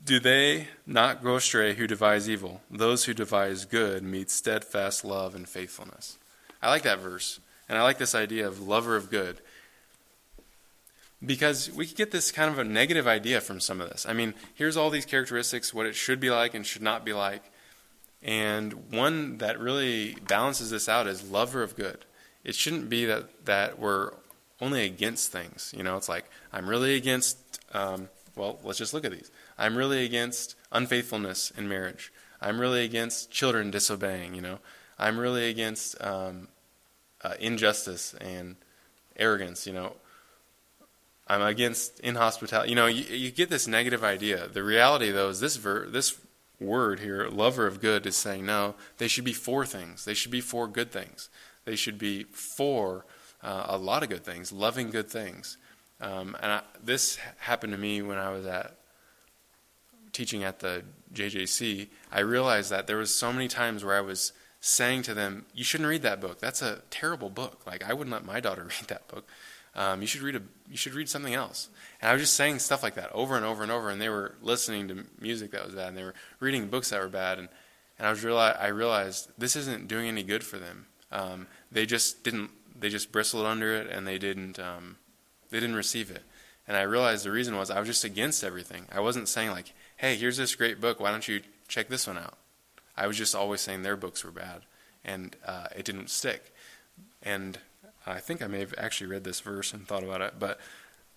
[0.04, 2.62] Do they not go astray who devise evil?
[2.70, 6.18] Those who devise good meet steadfast love and faithfulness.
[6.60, 7.40] I like that verse.
[7.68, 9.40] And I like this idea of lover of good.
[11.24, 14.06] Because we get this kind of a negative idea from some of this.
[14.08, 17.12] I mean, here's all these characteristics, what it should be like and should not be
[17.12, 17.42] like.
[18.22, 22.04] And one that really balances this out is lover of good.
[22.44, 24.12] It shouldn't be that, that we're
[24.60, 25.74] only against things.
[25.76, 27.38] You know, it's like, I'm really against,
[27.72, 29.30] um, well, let's just look at these.
[29.56, 32.12] I'm really against unfaithfulness in marriage.
[32.40, 34.58] I'm really against children disobeying, you know.
[34.98, 36.48] I'm really against um,
[37.22, 38.56] uh, injustice and
[39.16, 39.94] arrogance, you know.
[41.26, 42.70] I'm against inhospitality.
[42.70, 44.48] You know, you, you get this negative idea.
[44.48, 46.18] The reality, though, is this ver- this
[46.58, 48.74] word here, lover of good, is saying no.
[48.96, 50.04] They should be for things.
[50.04, 51.28] They should be for good things.
[51.64, 53.04] They should be for
[53.42, 55.58] uh, a lot of good things, loving good things.
[56.00, 58.76] Um, and I, this happened to me when I was at
[60.12, 61.88] teaching at the JJC.
[62.12, 65.64] I realized that there was so many times where I was saying to them, "You
[65.64, 66.38] shouldn't read that book.
[66.40, 67.66] That's a terrible book.
[67.66, 69.28] Like I wouldn't let my daughter read that book."
[69.74, 71.68] Um, you should read a you should read something else.
[72.00, 74.08] And I was just saying stuff like that over and over and over, and they
[74.08, 77.38] were listening to music that was bad, and they were reading books that were bad,
[77.38, 77.48] and
[77.98, 80.86] and I was reali- I realized this isn't doing any good for them.
[81.10, 84.96] Um, they just didn't they just bristled under it, and they didn't um,
[85.50, 86.22] they didn't receive it.
[86.66, 88.84] And I realized the reason was I was just against everything.
[88.92, 91.00] I wasn't saying like, hey, here's this great book.
[91.00, 92.36] Why don't you check this one out?
[92.96, 94.62] I was just always saying their books were bad,
[95.04, 96.52] and uh, it didn't stick.
[97.22, 97.58] And
[98.06, 100.60] I think I may have actually read this verse and thought about it, but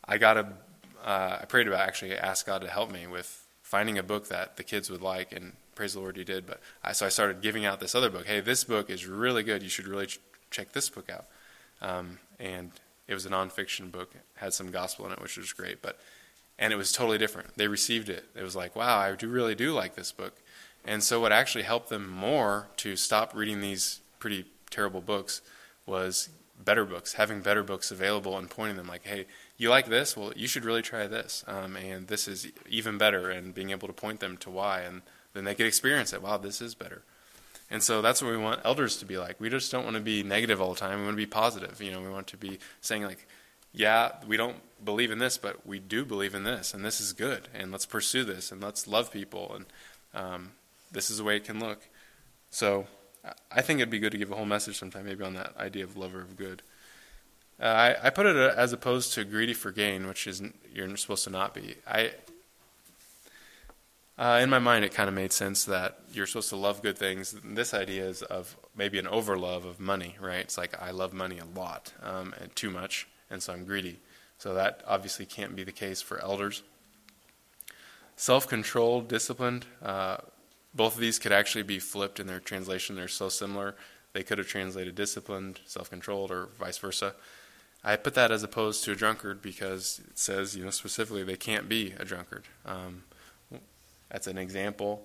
[0.06, 0.48] I got a,
[1.04, 4.58] uh, I prayed about actually asked God to help me with finding a book that
[4.58, 6.46] the kids would like, and praise the Lord, He did.
[6.46, 8.26] But I, so I started giving out this other book.
[8.26, 9.64] Hey, this book is really good.
[9.64, 10.20] You should really ch-
[10.50, 11.26] check this book out.
[11.82, 12.72] Um, and
[13.08, 15.82] it was a nonfiction book, had some gospel in it, which was great.
[15.82, 16.00] But
[16.58, 17.58] and it was totally different.
[17.58, 18.26] They received it.
[18.36, 20.38] It was like, wow, I do really do like this book.
[20.86, 25.42] And so what actually helped them more to stop reading these pretty terrible books
[25.86, 26.30] was
[26.64, 29.26] better books, having better books available and pointing them like, hey,
[29.58, 30.16] you like this?
[30.16, 31.44] Well, you should really try this.
[31.48, 35.02] Um, and this is even better, and being able to point them to why, and
[35.34, 36.22] then they could experience it.
[36.22, 37.04] Wow, this is better.
[37.72, 39.40] And so that's what we want elders to be like.
[39.40, 41.00] We just don't want to be negative all the time.
[41.00, 41.82] We want to be positive.
[41.82, 43.26] You know, we want to be saying like,
[43.74, 47.14] yeah, we don't believe in this, but we do believe in this, and this is
[47.14, 49.66] good, and let's pursue this, and let's love people, and
[50.14, 50.52] um,
[50.92, 51.88] this is the way it can look.
[52.50, 52.88] So
[53.50, 55.86] I think it'd be good to give a whole message sometime, maybe on that idea
[55.86, 56.62] of lover of good.
[57.62, 60.42] Uh, I, I put it as opposed to greedy for gain, which is
[60.74, 61.76] you're supposed to not be.
[61.88, 62.12] I,
[64.18, 66.98] uh, in my mind, it kind of made sense that you're supposed to love good
[66.98, 67.36] things.
[67.44, 70.42] This idea is of maybe an overlove of money, right?
[70.42, 74.00] It's like I love money a lot um, and too much, and so I'm greedy.
[74.38, 76.64] So that obviously can't be the case for elders.
[78.16, 79.66] Self-controlled, disciplined.
[79.82, 80.18] Uh,
[80.74, 82.96] both of these could actually be flipped in their translation.
[82.96, 83.76] They're so similar.
[84.14, 87.16] They could have translated disciplined, self-controlled, or vice versa.
[87.84, 91.38] I put that as opposed to a drunkard because it says, you know, specifically they
[91.38, 92.44] can't be a drunkard.
[92.66, 93.04] Um,
[94.12, 95.02] that's an example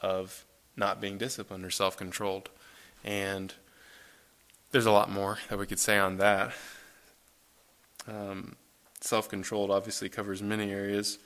[0.00, 0.44] of
[0.76, 2.48] not being disciplined or self-controlled,
[3.04, 3.54] and
[4.70, 6.52] there's a lot more that we could say on that.
[8.08, 8.56] Um,
[9.00, 11.18] self-controlled obviously covers many areas,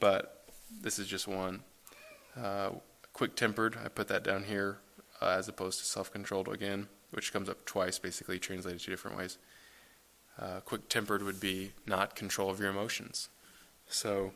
[0.00, 0.46] but
[0.80, 1.60] this is just one.
[2.36, 2.70] Uh,
[3.12, 4.78] quick-tempered, I put that down here
[5.20, 9.38] uh, as opposed to self-controlled again which comes up twice, basically translated two different ways.
[10.38, 13.28] Uh, quick tempered would be not control of your emotions.
[13.88, 14.32] So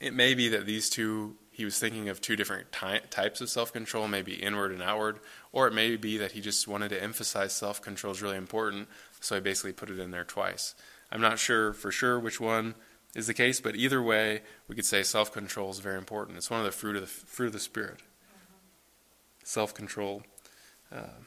[0.00, 3.50] it may be that these two, he was thinking of two different ty- types of
[3.50, 5.20] self control, maybe inward and outward,
[5.52, 8.88] or it may be that he just wanted to emphasize self control is really important,
[9.20, 10.74] so he basically put it in there twice.
[11.10, 12.74] I'm not sure for sure which one
[13.14, 16.38] is the case, but either way, we could say self control is very important.
[16.38, 18.00] It's one of the fruit of the fruit of the spirit.
[19.44, 20.22] Self control.
[20.90, 21.20] Uh,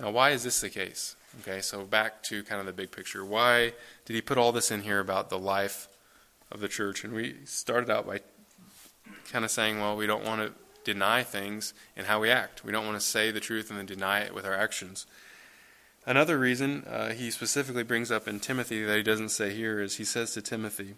[0.00, 1.14] Now, why is this the case?
[1.40, 3.24] Okay, so back to kind of the big picture.
[3.24, 3.74] Why
[4.06, 5.88] did he put all this in here about the life
[6.50, 7.04] of the church?
[7.04, 8.20] And we started out by
[9.30, 12.64] kind of saying, well, we don't want to deny things in how we act.
[12.64, 15.06] We don't want to say the truth and then deny it with our actions.
[16.06, 19.98] Another reason uh, he specifically brings up in Timothy that he doesn't say here is
[19.98, 20.94] he says to Timothy,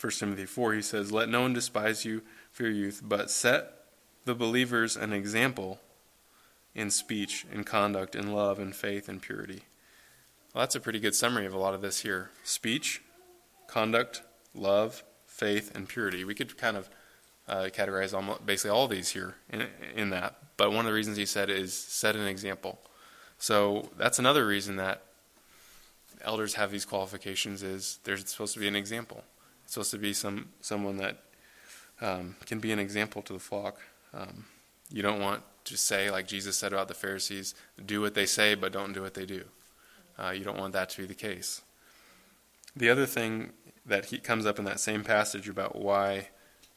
[0.00, 3.72] 1 Timothy 4, he says, Let no one despise you for your youth, but set
[4.24, 5.78] the believers an example
[6.74, 9.62] in speech, in conduct, in love, in faith, and purity.
[10.54, 13.02] Well, that's a pretty good summary of a lot of this here speech,
[13.66, 14.22] conduct,
[14.54, 16.24] love, faith, and purity.
[16.24, 16.90] We could kind of
[17.48, 20.36] uh, categorize almost, basically all these here in, in that.
[20.56, 22.78] But one of the reasons he said is set an example.
[23.38, 25.02] So that's another reason that
[26.24, 29.24] elders have these qualifications is there's supposed to be an example.
[29.64, 31.22] It's supposed to be some someone that
[32.00, 33.78] um, can be an example to the flock.
[34.14, 34.44] Um,
[34.90, 38.54] you don't want to say, like Jesus said about the Pharisees, do what they say,
[38.54, 39.44] but don't do what they do.
[40.18, 41.62] Uh, you don't want that to be the case.
[42.76, 43.52] The other thing
[43.84, 46.28] that he comes up in that same passage about why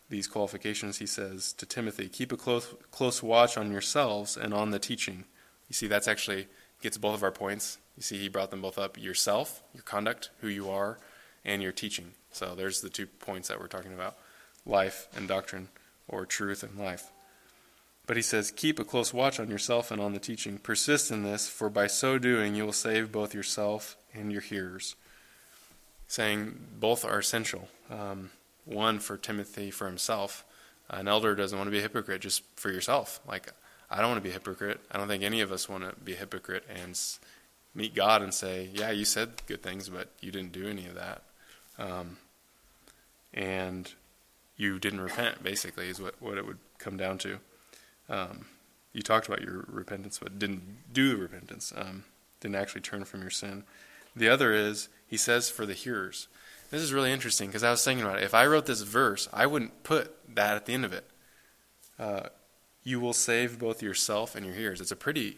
[0.10, 4.72] these qualifications, he says to Timothy, keep a close, close watch on yourselves and on
[4.72, 5.26] the teaching.
[5.68, 6.48] You see, that's actually
[6.82, 7.78] gets both of our points.
[7.98, 11.00] You see, he brought them both up yourself, your conduct, who you are,
[11.44, 12.12] and your teaching.
[12.32, 14.18] So there's the two points that we're talking about
[14.66, 15.70] life and doctrine,
[16.08, 17.12] or truth and life.
[18.08, 20.58] But he says, Keep a close watch on yourself and on the teaching.
[20.58, 24.96] Persist in this, for by so doing you will save both yourself and your hearers.
[26.08, 27.68] Saying both are essential.
[27.90, 28.32] Um,
[28.66, 30.46] one for Timothy for himself.
[30.90, 33.20] An elder doesn't want to be a hypocrite just for yourself.
[33.28, 33.52] Like,
[33.90, 34.82] I don't want to be a hypocrite.
[34.92, 37.00] I don't think any of us want to be a hypocrite and
[37.74, 40.96] meet God and say, Yeah, you said good things, but you didn't do any of
[40.96, 41.24] that.
[41.80, 42.18] Um,
[43.34, 43.92] and
[44.58, 47.40] you didn't repent, basically, is what, what it would come down to.
[48.10, 48.46] Um,
[48.94, 52.06] you talked about your repentance, but didn't do the repentance, um,
[52.40, 53.64] didn't actually turn from your sin.
[54.16, 56.28] The other is, he says, for the hearers.
[56.72, 58.24] This is really interesting because I was thinking about it.
[58.24, 61.06] If I wrote this verse, I wouldn't put that at the end of it.
[62.00, 62.30] Uh,
[62.84, 64.80] you will save both yourself and your hearers.
[64.80, 65.38] It's a pretty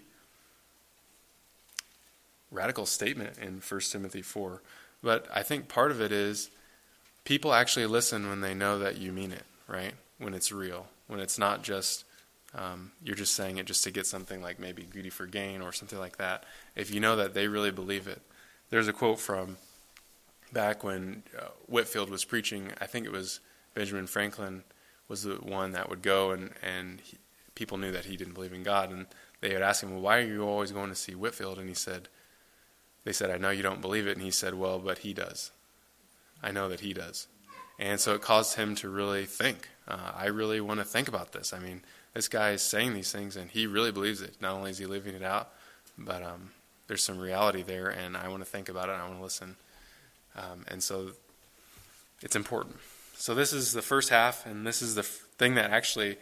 [2.51, 4.62] radical statement in 1 Timothy 4.
[5.01, 6.49] But I think part of it is
[7.23, 9.93] people actually listen when they know that you mean it, right?
[10.17, 12.06] When it's real, when it's not just
[12.53, 15.71] um, you're just saying it just to get something like maybe greedy for gain or
[15.71, 16.45] something like that.
[16.75, 18.21] If you know that they really believe it,
[18.69, 19.57] there's a quote from
[20.51, 22.71] back when uh, Whitefield was preaching.
[22.79, 23.39] I think it was
[23.73, 24.63] Benjamin Franklin
[25.07, 27.17] was the one that would go and and he,
[27.55, 29.07] people knew that he didn't believe in God, and
[29.41, 31.75] they would ask him, "Well, why are you always going to see Whitefield?" And he
[31.75, 32.07] said,
[33.03, 35.51] "They said I know you don't believe it," and he said, "Well, but he does.
[36.41, 37.27] I know that he does."
[37.79, 39.69] And so it caused him to really think.
[39.88, 41.53] Uh, I really want to think about this.
[41.53, 41.83] I mean,
[42.17, 44.41] this guy is saying these things, and he really believes it.
[44.41, 45.53] Not only is he living it out,
[45.99, 46.49] but um,
[46.88, 48.93] there's some reality there, and I want to think about it.
[48.93, 49.56] I want to listen,
[50.36, 51.12] um, and so
[52.23, 52.77] it's important.
[53.13, 56.17] So this is the first half, and this is the thing that actually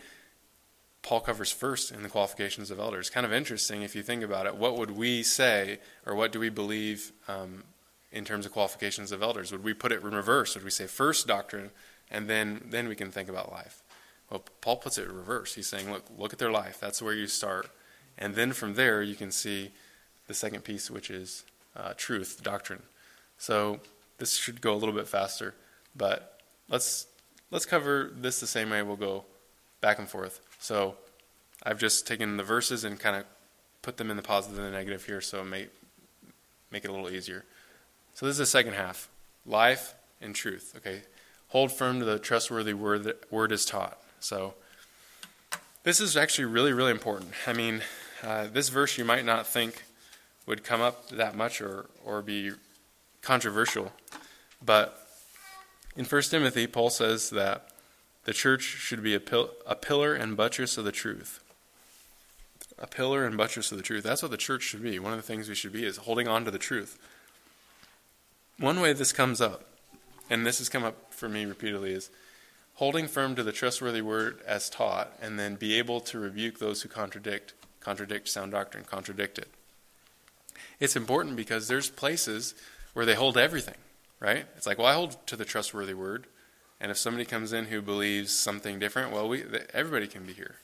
[1.02, 3.10] Paul covers first in the qualifications of elders.
[3.10, 4.58] Kind of interesting if you think about it.
[4.58, 7.64] What would we say, or what do we believe um,
[8.12, 9.50] in terms of qualifications of elders?
[9.54, 10.56] Would we put it in reverse?
[10.56, 11.72] Would we say first doctrine,
[12.12, 13.82] and then then we can think about life?
[14.30, 15.56] Well, Paul puts it in reverse.
[15.56, 16.80] He's saying, look, look at their life.
[16.80, 17.70] That's where you start,
[18.18, 19.72] and then from there you can see
[20.28, 21.44] the second piece, which is
[21.76, 22.82] uh, truth, doctrine.
[23.38, 23.80] So
[24.18, 25.54] this should go a little bit faster,
[25.96, 27.08] but let's
[27.52, 28.82] let's cover this the same way.
[28.82, 29.26] We'll go
[29.82, 30.40] back and forth.
[30.60, 30.96] So
[31.64, 33.26] I've just taken the verses and kind of
[33.82, 35.70] put them in the positive and the negative here, so make
[36.72, 37.46] make it a little easier.
[38.14, 39.10] So this is the second half:
[39.46, 40.74] life and truth.
[40.78, 41.02] Okay,
[41.50, 44.00] hold firm to the trustworthy word that word is taught.
[44.26, 44.56] So
[45.84, 47.32] this is actually really really important.
[47.46, 47.84] I mean,
[48.24, 49.84] uh, this verse you might not think
[50.48, 52.52] would come up that much or or be
[53.22, 53.94] controversial,
[54.64, 55.08] but
[55.96, 57.70] in 1 Timothy, Paul says that
[58.24, 61.42] the church should be a, pil- a pillar and buttress of the truth.
[62.80, 64.04] A pillar and buttress of the truth.
[64.04, 65.00] That's what the church should be.
[65.00, 66.98] One of the things we should be is holding on to the truth.
[68.58, 69.70] One way this comes up,
[70.30, 72.10] and this has come up for me repeatedly, is
[72.76, 76.82] holding firm to the trustworthy word as taught, and then be able to rebuke those
[76.82, 79.48] who contradict contradict sound doctrine, contradict it.
[80.80, 82.56] It's important because there's places
[82.94, 83.76] where they hold everything,
[84.20, 84.46] right?
[84.58, 86.26] It's like, well, I hold to the trustworthy word.
[86.82, 90.56] And if somebody comes in who believes something different, well, we, everybody can be here.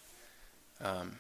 [0.82, 1.20] Um,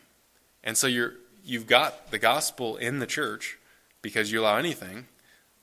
[0.63, 1.13] and so you're,
[1.45, 3.57] you've got the gospel in the church
[4.01, 5.05] because you allow anything,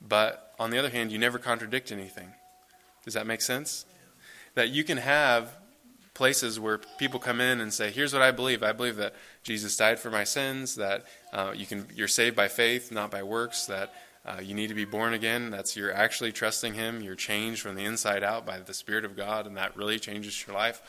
[0.01, 2.33] but on the other hand, you never contradict anything.
[3.03, 3.85] Does that make sense?
[4.55, 5.51] That you can have
[6.13, 8.61] places where people come in and say, "Here's what I believe.
[8.61, 9.13] I believe that
[9.43, 10.75] Jesus died for my sins.
[10.75, 13.65] That uh, you can you're saved by faith, not by works.
[13.67, 13.93] That
[14.25, 15.49] uh, you need to be born again.
[15.49, 17.01] That's you're actually trusting Him.
[17.01, 20.45] You're changed from the inside out by the Spirit of God, and that really changes
[20.45, 20.81] your life.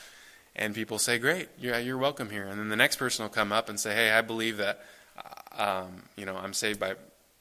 [0.56, 3.52] And people say, "Great, yeah, you're welcome here." And then the next person will come
[3.52, 4.84] up and say, "Hey, I believe that,
[5.16, 6.94] uh, um, you know, I'm saved by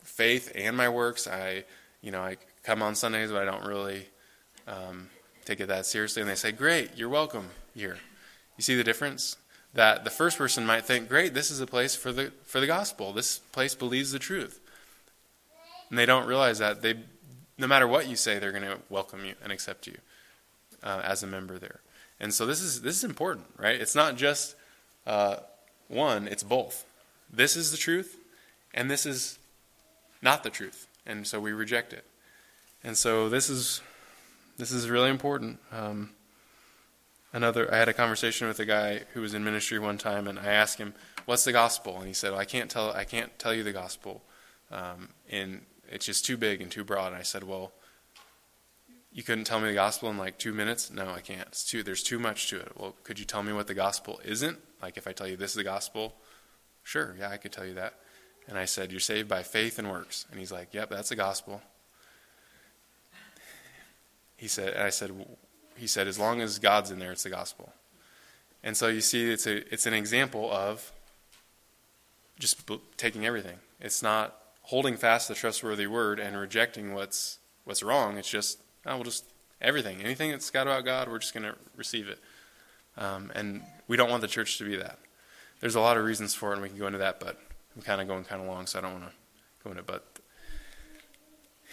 [0.04, 1.28] faith and my works.
[1.28, 1.64] I,
[2.02, 4.06] you know, I come on Sundays, but I don't really
[4.68, 5.10] um,
[5.50, 7.97] take it that seriously." And they say, "Great, you're welcome here."
[8.58, 9.38] You see the difference?
[9.74, 12.68] That the first person might think, "Great, this is a place for the for the
[12.68, 13.14] gospel.
[13.14, 14.60] This place believes the truth."
[15.89, 16.95] And they don't realize that they,
[17.58, 19.97] no matter what you say, they're going to welcome you and accept you
[20.84, 21.82] uh, as a member there.
[22.20, 23.80] And so this is this is important, right?
[23.80, 24.56] It's not just
[25.08, 25.38] uh,
[25.88, 26.86] one; it's both.
[27.32, 28.18] This is the truth,
[28.74, 29.39] and this is
[30.22, 30.88] not the truth.
[31.06, 32.06] and so we reject it.
[32.84, 33.82] And so this is
[34.60, 35.57] this is really important.
[35.72, 36.12] Um,
[37.32, 40.38] another, I had a conversation with a guy who was in ministry one time, and
[40.38, 40.93] I asked him,
[41.26, 42.91] "What's the gospel?" And he said, well, "I can't tell.
[42.91, 44.22] I can't tell you the gospel,
[44.70, 47.72] um, and it's just too big and too broad." And I said, "Well."
[49.12, 50.91] You couldn't tell me the gospel in like two minutes?
[50.91, 51.47] No, I can't.
[51.47, 51.82] It's too.
[51.82, 52.72] There's too much to it.
[52.78, 54.60] Well, could you tell me what the gospel isn't?
[54.84, 56.14] Like if I tell you this is the gospel,
[56.84, 57.95] sure, yeah, I could tell you that.
[58.47, 60.28] And I said, You're saved by faith and works.
[60.30, 61.64] And he's like, Yep, that's the gospel.
[64.40, 65.12] He said, and I said,
[65.76, 67.74] he said, as long as God's in there, it's the gospel.
[68.64, 70.92] And so you see, it's a it's an example of
[72.40, 73.58] just taking everything.
[73.82, 78.18] It's not holding fast the trustworthy word and rejecting what's what's wrong.
[78.18, 79.26] It's just oh, we'll just
[79.62, 82.20] everything, anything that's got about God, we're just going to receive it.
[82.98, 85.00] Um, and we don't want the church to be that.
[85.60, 87.38] There's a lot of reasons for it, and we can go into that, but
[87.76, 89.12] I'm kind of going kind of long, so I don't want to
[89.64, 89.88] go into it.
[89.88, 90.06] But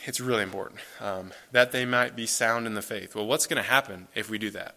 [0.07, 3.15] it's really important um, that they might be sound in the faith.
[3.15, 4.77] Well, what's going to happen if we do that?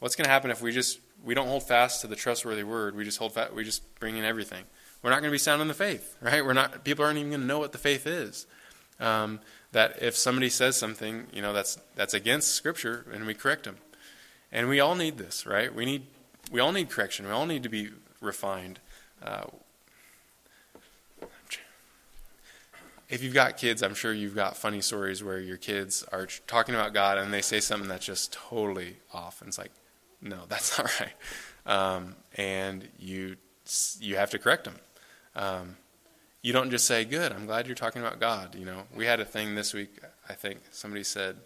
[0.00, 2.94] What's going to happen if we just we don't hold fast to the trustworthy word?
[2.94, 3.54] We just hold fast.
[3.54, 4.64] We just bring in everything.
[5.02, 6.44] We're not going to be sound in the faith, right?
[6.44, 6.84] We're not.
[6.84, 8.46] People aren't even going to know what the faith is.
[8.98, 9.40] Um,
[9.72, 13.76] that if somebody says something, you know, that's that's against Scripture, and we correct them.
[14.50, 15.74] And we all need this, right?
[15.74, 16.06] We need
[16.50, 17.26] we all need correction.
[17.26, 17.90] We all need to be
[18.20, 18.80] refined.
[19.22, 19.44] Uh,
[23.08, 26.74] if you've got kids, I'm sure you've got funny stories where your kids are talking
[26.74, 29.70] about God and they say something that's just totally off, and it's like,
[30.20, 31.12] no, that's not right,
[31.66, 33.36] um, and you
[34.00, 34.76] you have to correct them.
[35.34, 35.76] Um,
[36.42, 39.20] you don't just say, "Good, I'm glad you're talking about God." You know, we had
[39.20, 39.98] a thing this week.
[40.28, 41.36] I think somebody said,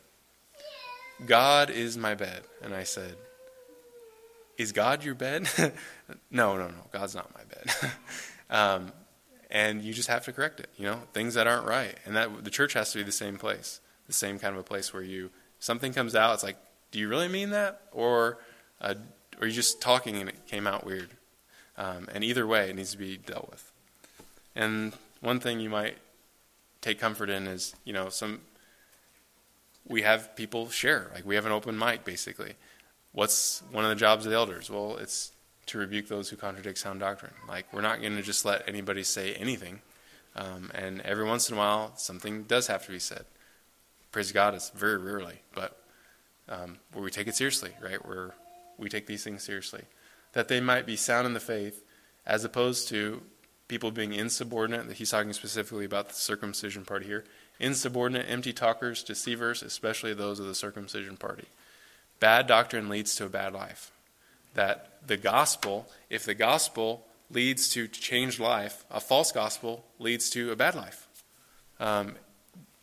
[1.24, 3.16] "God is my bed," and I said,
[4.58, 5.48] "Is God your bed?"
[6.30, 6.84] no, no, no.
[6.92, 7.92] God's not my bed.
[8.50, 8.92] um,
[9.50, 10.68] and you just have to correct it.
[10.76, 13.36] You know, things that aren't right, and that the church has to be the same
[13.36, 16.34] place, the same kind of a place where you something comes out.
[16.34, 16.56] It's like,
[16.90, 18.38] do you really mean that, or
[18.80, 18.94] uh,
[19.42, 21.10] you just talking and it came out weird?
[21.76, 23.72] Um, and either way, it needs to be dealt with.
[24.54, 25.96] And one thing you might
[26.80, 28.40] take comfort in is, you know, some
[29.86, 31.10] we have people share.
[31.14, 32.54] Like we have an open mic, basically.
[33.12, 34.70] What's one of the jobs of the elders?
[34.70, 35.32] Well, it's
[35.70, 37.32] to rebuke those who contradict sound doctrine.
[37.48, 39.80] Like, we're not going to just let anybody say anything.
[40.36, 43.24] Um, and every once in a while, something does have to be said.
[44.12, 45.80] Praise God, it's very rarely, but
[46.48, 48.04] um, where we take it seriously, right?
[48.04, 48.34] Where
[48.78, 49.84] we take these things seriously.
[50.32, 51.84] That they might be sound in the faith,
[52.26, 53.22] as opposed to
[53.68, 54.88] people being insubordinate.
[54.88, 57.24] That He's talking specifically about the circumcision party here.
[57.60, 61.46] Insubordinate, empty talkers, deceivers, especially those of the circumcision party.
[62.18, 63.92] Bad doctrine leads to a bad life
[64.54, 70.50] that the gospel, if the gospel leads to changed life, a false gospel leads to
[70.50, 71.08] a bad life.
[71.78, 72.16] Um,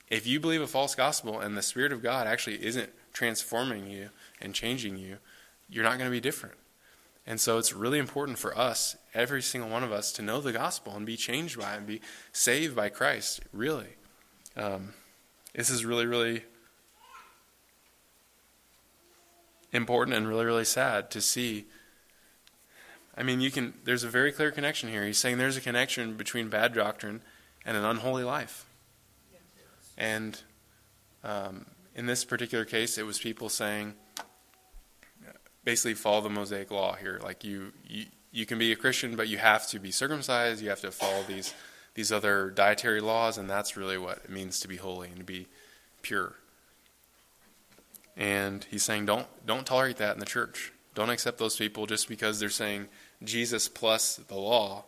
[0.10, 4.10] if you believe a false gospel and the Spirit of God actually isn't transforming you
[4.42, 5.18] and changing you,
[5.70, 6.56] you're not going to be different.
[7.26, 10.54] And so it's really important for us, every single one of us, to know the
[10.54, 12.00] gospel and be changed by it and be
[12.32, 13.96] saved by Christ, really.
[14.56, 14.94] Um,
[15.54, 16.44] this is really, really
[19.78, 21.66] important and really, really sad to see.
[23.16, 23.74] I mean, you can.
[23.86, 25.06] There's a very clear connection here.
[25.06, 27.22] He's saying there's a connection between bad doctrine
[27.66, 28.66] and an unholy life.
[29.98, 30.40] And
[31.24, 31.66] um,
[31.96, 33.96] in this particular case, it was people saying,
[35.64, 37.20] basically, follow the Mosaic law here.
[37.24, 40.62] Like you, you, you can be a Christian, but you have to be circumcised.
[40.62, 41.54] You have to follow these
[41.96, 45.24] these other dietary laws, and that's really what it means to be holy and to
[45.24, 45.48] be
[46.04, 46.36] pure.
[48.18, 50.74] And he's saying, don't, don't tolerate that in the church.
[50.96, 52.88] Don't accept those people just because they're saying
[53.24, 54.86] Jesus plus the law.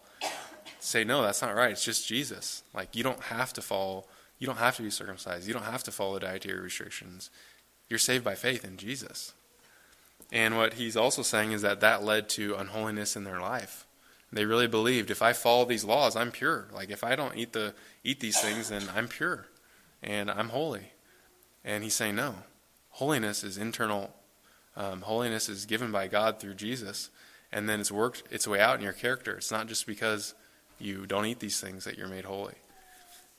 [0.79, 1.71] Say, no, that's not right.
[1.71, 2.63] It's just Jesus.
[2.73, 4.05] Like, you don't have to follow,
[4.39, 5.47] you don't have to be circumcised.
[5.47, 7.29] You don't have to follow the dietary restrictions.
[7.87, 9.33] You're saved by faith in Jesus.
[10.31, 13.85] And what he's also saying is that that led to unholiness in their life.
[14.31, 16.67] They really believed if I follow these laws, I'm pure.
[16.71, 17.73] Like if I don't eat the
[18.03, 19.47] eat these things, then I'm pure
[20.03, 20.91] and I'm holy.
[21.63, 22.35] And he's saying no.
[22.99, 24.13] Holiness is internal.
[24.75, 27.09] Um, holiness is given by God through Jesus,
[27.49, 29.37] and then it's worked its way out in your character.
[29.37, 30.35] It's not just because
[30.79, 32.55] you don't eat these things that you're made holy.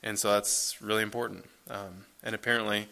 [0.02, 1.44] And so that's really important.
[1.68, 2.88] Um, and apparently,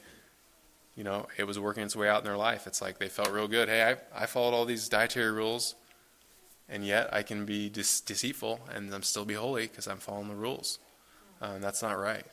[0.95, 2.66] you know, it was working its way out in their life.
[2.66, 3.71] It's like they felt real good.
[3.71, 5.75] Hey, I, I followed all these dietary rules,
[6.69, 10.29] and yet I can be de- deceitful and I'm still be holy because I'm following
[10.29, 10.81] the rules.
[11.41, 12.27] Um, that's not right.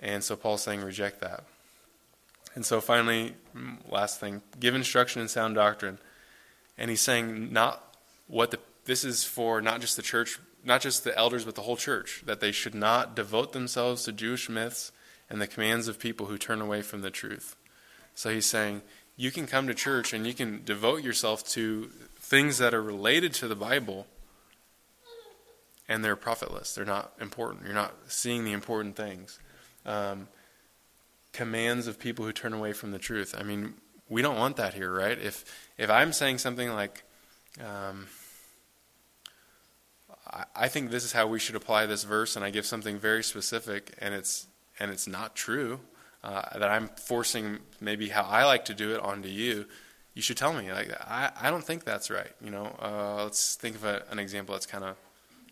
[0.00, 1.44] And so Paul's saying, reject that.
[2.54, 5.98] And so finally, mm, last thing, give instruction in sound doctrine.
[6.76, 7.96] And he's saying not
[8.26, 11.62] what the this is for not just the church, not just the elders, but the
[11.62, 14.92] whole church, that they should not devote themselves to Jewish myths
[15.30, 17.56] and the commands of people who turn away from the truth.
[18.14, 18.82] So he's saying,
[19.16, 23.32] you can come to church and you can devote yourself to things that are related
[23.34, 24.06] to the Bible,
[25.88, 26.74] and they're profitless.
[26.74, 27.64] They're not important.
[27.64, 29.38] You're not seeing the important things.
[29.84, 30.28] Um,
[31.32, 33.34] commands of people who turn away from the truth.
[33.38, 33.74] I mean,
[34.08, 35.18] we don't want that here, right?
[35.18, 35.44] If
[35.78, 37.02] if I'm saying something like,
[37.60, 38.06] um,
[40.26, 42.98] I, I think this is how we should apply this verse, and I give something
[42.98, 44.46] very specific, and it's
[44.78, 45.80] and it's not true,
[46.22, 49.66] uh, that I'm forcing maybe how I like to do it onto you,
[50.14, 50.70] you should tell me.
[50.70, 52.32] Like I, I don't think that's right.
[52.40, 54.96] You know, uh, let's think of a, an example that's kind of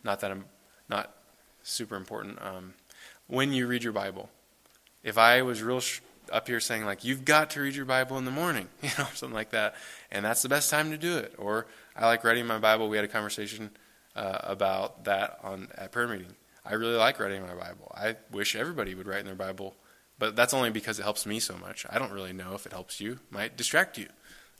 [0.04, 0.44] not that I'm
[0.88, 1.14] not
[1.62, 2.38] super important.
[2.42, 2.74] Um,
[3.26, 4.28] when you read your Bible,
[5.02, 6.00] if I was real sh-
[6.32, 9.06] up here saying like you've got to read your Bible in the morning, you know,
[9.14, 9.74] something like that,
[10.10, 11.34] and that's the best time to do it.
[11.38, 12.88] Or I like reading my Bible.
[12.88, 13.70] We had a conversation
[14.16, 16.34] uh, about that on at prayer meeting.
[16.64, 17.90] I really like writing my Bible.
[17.94, 19.76] I wish everybody would write in their Bible,
[20.18, 21.86] but that's only because it helps me so much.
[21.88, 23.12] I don't really know if it helps you.
[23.12, 24.08] It might distract you.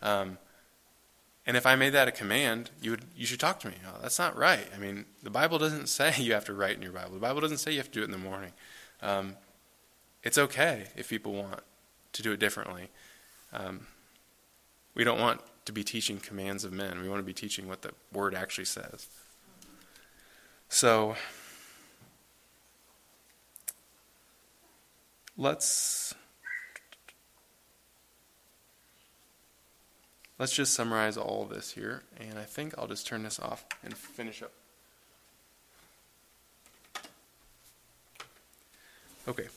[0.01, 0.39] Um,
[1.47, 3.75] and if I made that a command, you would you should talk to me.
[3.87, 4.67] Oh, that's not right.
[4.75, 7.15] I mean, the Bible doesn't say you have to write in your Bible.
[7.15, 8.53] The Bible doesn't say you have to do it in the morning.
[9.03, 9.37] Um,
[10.23, 11.61] it's okay if people want
[12.13, 12.89] to do it differently.
[13.53, 13.87] Um,
[14.95, 17.01] we don't want to be teaching commands of men.
[17.01, 19.07] We want to be teaching what the Word actually says.
[20.69, 21.17] So
[25.37, 26.15] let's
[30.39, 33.65] let's just summarize all of this here, and I think I'll just turn this off
[33.83, 34.53] and finish up.
[39.29, 39.49] Okay.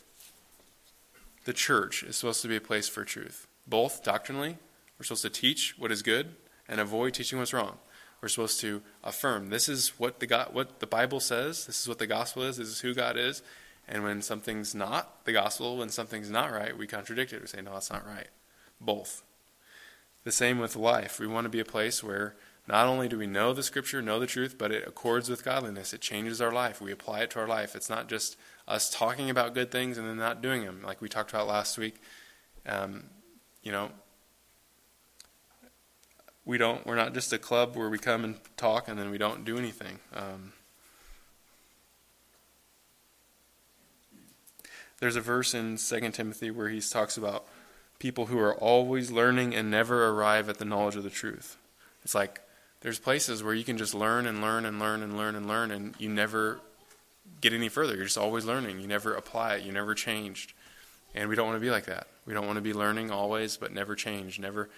[1.45, 4.57] The church is supposed to be a place for truth, both doctrinally,
[4.97, 6.35] we're supposed to teach what is good
[6.67, 7.77] and avoid teaching what's wrong.
[8.21, 11.89] We're supposed to affirm this is what the God, what the Bible says, this is
[11.89, 13.41] what the gospel is, this is who God is,
[13.85, 17.41] and when something's not the gospel, when something's not right, we contradict it.
[17.41, 18.27] We say, no, that's not right.
[18.79, 19.23] Both.
[20.23, 21.19] The same with life.
[21.19, 22.35] We want to be a place where
[22.65, 25.91] not only do we know the scripture, know the truth, but it accords with godliness.
[25.91, 26.79] It changes our life.
[26.79, 27.75] We apply it to our life.
[27.75, 28.37] It's not just
[28.73, 31.77] us talking about good things and then not doing them, like we talked about last
[31.77, 31.95] week.
[32.65, 33.03] Um,
[33.61, 33.91] you know,
[36.43, 36.85] we don't.
[36.85, 39.57] We're not just a club where we come and talk and then we don't do
[39.57, 39.99] anything.
[40.15, 40.53] Um,
[44.99, 47.45] there's a verse in Second Timothy where he talks about
[47.99, 51.57] people who are always learning and never arrive at the knowledge of the truth.
[52.03, 52.41] It's like
[52.81, 55.69] there's places where you can just learn and learn and learn and learn and learn
[55.69, 56.59] and you never
[57.41, 57.95] get any further.
[57.95, 58.79] You're just always learning.
[58.79, 59.63] You never apply it.
[59.63, 60.53] You never changed.
[61.15, 62.07] And we don't want to be like that.
[62.25, 64.69] We don't want to be learning always but never change, never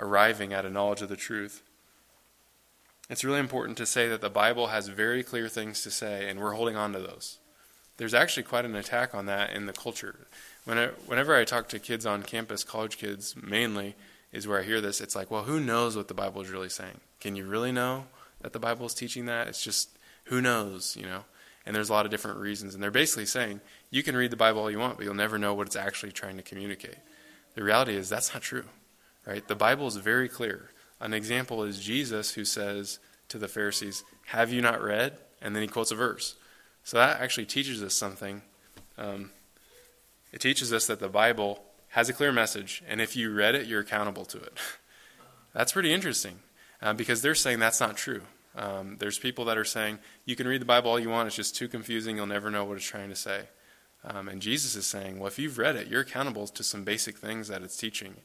[0.00, 1.62] arriving at a knowledge of the truth.
[3.10, 6.40] It's really important to say that the Bible has very clear things to say, and
[6.40, 7.38] we're holding on to those
[7.96, 10.26] there's actually quite an attack on that in the culture.
[10.64, 13.94] When I, whenever I talk to kids on campus, college kids mainly,
[14.32, 15.00] is where I hear this.
[15.00, 17.00] It's like, well, who knows what the Bible is really saying?
[17.20, 18.06] Can you really know
[18.40, 19.46] that the Bible is teaching that?
[19.46, 19.90] It's just,
[20.24, 21.24] who knows, you know?
[21.66, 22.74] And there's a lot of different reasons.
[22.74, 23.60] And they're basically saying,
[23.90, 26.12] you can read the Bible all you want, but you'll never know what it's actually
[26.12, 26.96] trying to communicate.
[27.54, 28.64] The reality is, that's not true,
[29.26, 29.46] right?
[29.46, 30.70] The Bible is very clear.
[31.00, 32.98] An example is Jesus who says
[33.28, 35.18] to the Pharisees, Have you not read?
[35.40, 36.36] And then he quotes a verse.
[36.84, 38.42] So that actually teaches us something.
[38.98, 39.30] Um,
[40.32, 43.66] it teaches us that the Bible has a clear message, and if you read it,
[43.66, 44.58] you're accountable to it.
[45.54, 46.40] that's pretty interesting
[46.82, 48.22] uh, because they're saying that's not true.
[48.56, 51.36] Um, there's people that are saying you can read the Bible all you want, it's
[51.36, 53.48] just too confusing, you'll never know what it's trying to say.
[54.04, 57.16] Um, and Jesus is saying, well, if you've read it, you're accountable to some basic
[57.16, 58.16] things that it's teaching.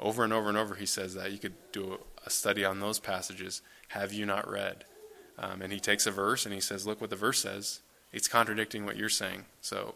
[0.00, 1.32] Over and over and over, he says that.
[1.32, 3.62] You could do a study on those passages.
[3.88, 4.84] Have you not read?
[5.38, 7.80] Um, and he takes a verse and he says, look what the verse says
[8.12, 9.44] it's contradicting what you're saying.
[9.60, 9.94] So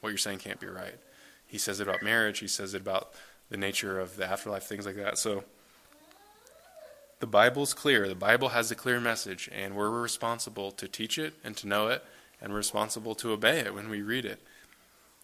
[0.00, 0.98] what you're saying can't be right.
[1.46, 3.12] He says it about marriage, he says it about
[3.48, 5.18] the nature of the afterlife, things like that.
[5.18, 5.44] So
[7.20, 8.08] the Bible's clear.
[8.08, 11.88] The Bible has a clear message, and we're responsible to teach it and to know
[11.88, 12.04] it,
[12.40, 14.40] and we're responsible to obey it when we read it.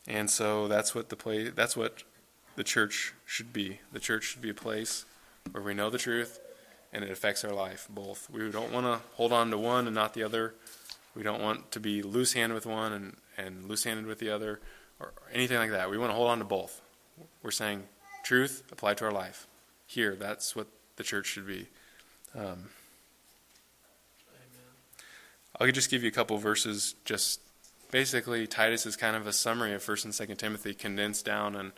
[0.07, 2.03] And so that's what the play that's what
[2.57, 3.80] the church should be.
[3.93, 5.05] The church should be a place
[5.51, 6.40] where we know the truth
[6.93, 8.28] and it affects our life both.
[8.30, 10.55] We don't want to hold on to one and not the other.
[11.14, 14.30] We don't want to be loose handed with one and, and loose handed with the
[14.30, 14.61] other
[15.01, 15.90] or anything like that.
[15.90, 16.80] We want to hold on to both.
[17.43, 17.84] We're saying
[18.24, 19.47] truth applied to our life.
[19.86, 20.66] Here, that's what
[20.97, 21.68] the church should be.
[22.35, 22.70] Um,
[25.61, 26.95] I'll just give you a couple verses.
[27.05, 27.41] Just
[27.91, 31.72] basically, Titus is kind of a summary of First and Second Timothy condensed down, and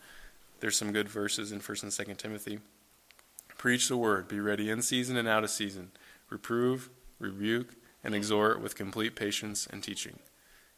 [0.61, 2.61] there's some good verses in First and Second Timothy.
[3.59, 4.29] Preach the word.
[4.29, 5.91] Be ready in season and out of season.
[6.31, 10.19] Reprove, rebuke, and exhort with complete patience and teaching.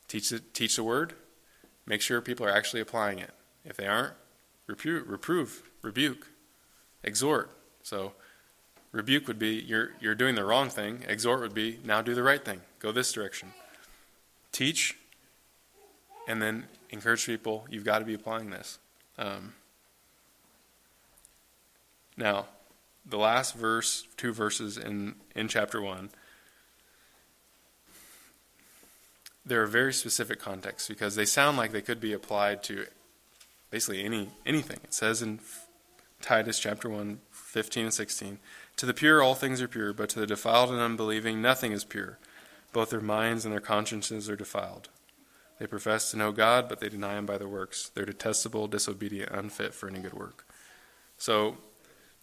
[0.08, 1.14] Teach the, teach the word,
[1.84, 3.32] make sure people are actually applying it.
[3.64, 4.14] If they aren't,
[4.66, 6.28] reprove, reprove rebuke,
[7.02, 7.50] exhort.
[7.82, 8.12] So,
[8.96, 12.22] rebuke would be you're, you're doing the wrong thing, exhort would be now do the
[12.22, 13.52] right thing, go this direction.
[14.52, 14.96] Teach,
[16.26, 18.78] and then encourage people, you've got to be applying this.
[19.18, 19.52] Um,
[22.16, 22.46] now,
[23.04, 26.08] the last verse, two verses in, in chapter 1,
[29.44, 32.86] there are very specific contexts because they sound like they could be applied to
[33.70, 34.78] basically any anything.
[34.82, 35.38] It says in
[36.20, 38.38] Titus chapter 1, 15 and 16,
[38.76, 41.84] To the pure all things are pure, but to the defiled and unbelieving nothing is
[41.84, 42.18] pure.
[42.72, 44.90] Both their minds and their consciences are defiled.
[45.58, 47.90] They profess to know God, but they deny him by their works.
[47.94, 50.46] They're detestable, disobedient, unfit for any good work.
[51.16, 51.56] So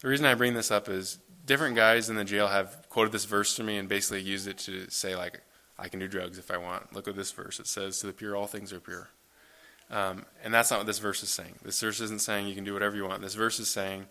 [0.00, 3.24] the reason I bring this up is different guys in the jail have quoted this
[3.24, 5.40] verse to me and basically used it to say, like,
[5.76, 6.94] I can do drugs if I want.
[6.94, 7.58] Look at this verse.
[7.58, 9.10] It says, To the pure, all things are pure.
[9.90, 11.56] Um, and that's not what this verse is saying.
[11.62, 13.22] This verse isn't saying you can do whatever you want.
[13.22, 14.06] This verse is saying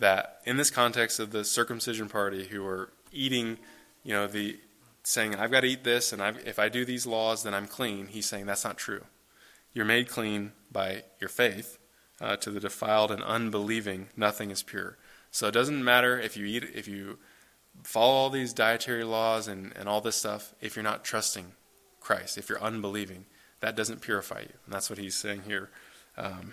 [0.00, 3.58] that in this context of the circumcision party who are eating,
[4.02, 4.58] you know, the
[5.02, 7.66] saying, I've got to eat this, and I've, if I do these laws, then I'm
[7.66, 9.04] clean, he's saying that's not true.
[9.72, 11.78] You're made clean by your faith.
[12.20, 14.98] Uh, to the defiled and unbelieving, nothing is pure.
[15.30, 17.18] So it doesn't matter if you eat, if you
[17.82, 21.52] follow all these dietary laws and, and all this stuff, if you're not trusting
[21.98, 23.24] Christ, if you're unbelieving,
[23.60, 24.52] that doesn't purify you.
[24.66, 25.70] And that's what he's saying here.
[26.18, 26.52] Um,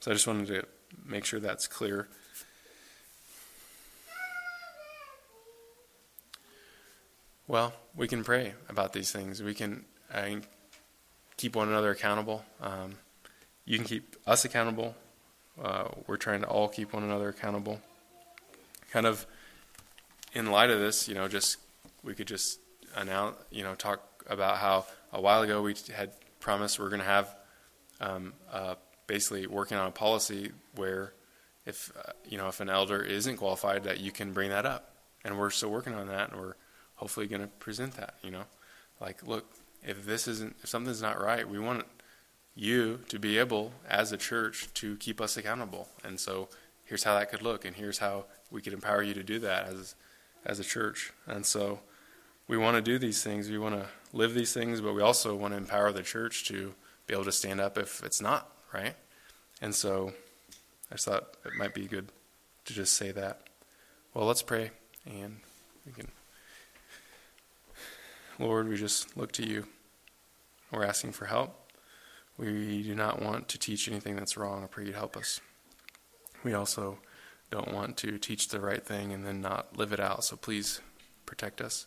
[0.00, 0.64] so I just wanted to
[1.04, 2.08] make sure that's clear.
[7.48, 9.40] Well, we can pray about these things.
[9.40, 10.40] We can uh,
[11.36, 12.44] keep one another accountable.
[12.60, 12.96] Um,
[13.64, 14.96] you can keep us accountable.
[15.62, 17.80] Uh, we're trying to all keep one another accountable.
[18.90, 19.24] Kind of
[20.32, 21.58] in light of this, you know, just
[22.02, 22.58] we could just
[22.96, 27.06] announce, you know, talk about how a while ago we had promised we're going to
[27.06, 27.32] have
[28.00, 28.74] um, uh,
[29.06, 31.12] basically working on a policy where
[31.64, 34.96] if uh, you know if an elder isn't qualified, that you can bring that up,
[35.24, 36.54] and we're still working on that, and we're
[36.96, 38.14] hopefully going to present that.
[38.22, 38.44] You know,
[39.00, 39.46] like look,
[39.84, 41.84] if this isn't if something's not right, we want
[42.54, 45.88] you to be able, as a church, to keep us accountable.
[46.02, 46.48] And so
[46.84, 49.68] here's how that could look, and here's how we could empower you to do that
[49.68, 49.94] as
[50.44, 51.12] as a church.
[51.26, 51.80] And so
[52.48, 53.50] we want to do these things.
[53.50, 56.74] We want to live these things, but we also want to empower the church to
[57.06, 58.94] be able to stand up if it's not right.
[59.60, 60.12] And so
[60.90, 62.08] I just thought it might be good
[62.66, 63.42] to just say that.
[64.14, 64.70] Well, let's pray,
[65.04, 65.38] and
[65.84, 66.08] we can.
[68.38, 69.66] Lord, we just look to you.
[70.70, 71.72] We're asking for help.
[72.36, 74.62] We do not want to teach anything that's wrong.
[74.62, 75.40] I pray you'd help us.
[76.44, 76.98] We also
[77.50, 80.24] don't want to teach the right thing and then not live it out.
[80.24, 80.80] So please
[81.24, 81.86] protect us.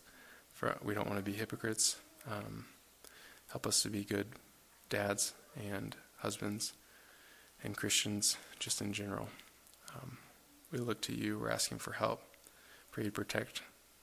[0.54, 1.98] For we don't want to be hypocrites.
[2.30, 2.66] Um,
[3.52, 4.28] help us to be good
[4.90, 6.74] dads and husbands
[7.64, 9.30] and Christians, just in general.
[9.96, 10.18] Um,
[10.72, 11.38] we look to you.
[11.38, 12.22] We're asking for help.
[12.92, 13.62] Pray you protect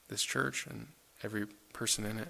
[0.09, 0.89] this church and
[1.23, 1.47] every
[1.77, 2.29] person in it.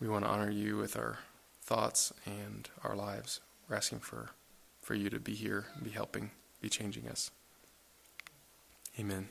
[0.00, 1.18] We want to honor you with our
[1.60, 3.40] thoughts and our lives.
[3.68, 4.30] We're asking for,
[4.80, 6.30] for you to be here, be helping,
[6.60, 7.32] be changing us.
[9.00, 9.28] Amen.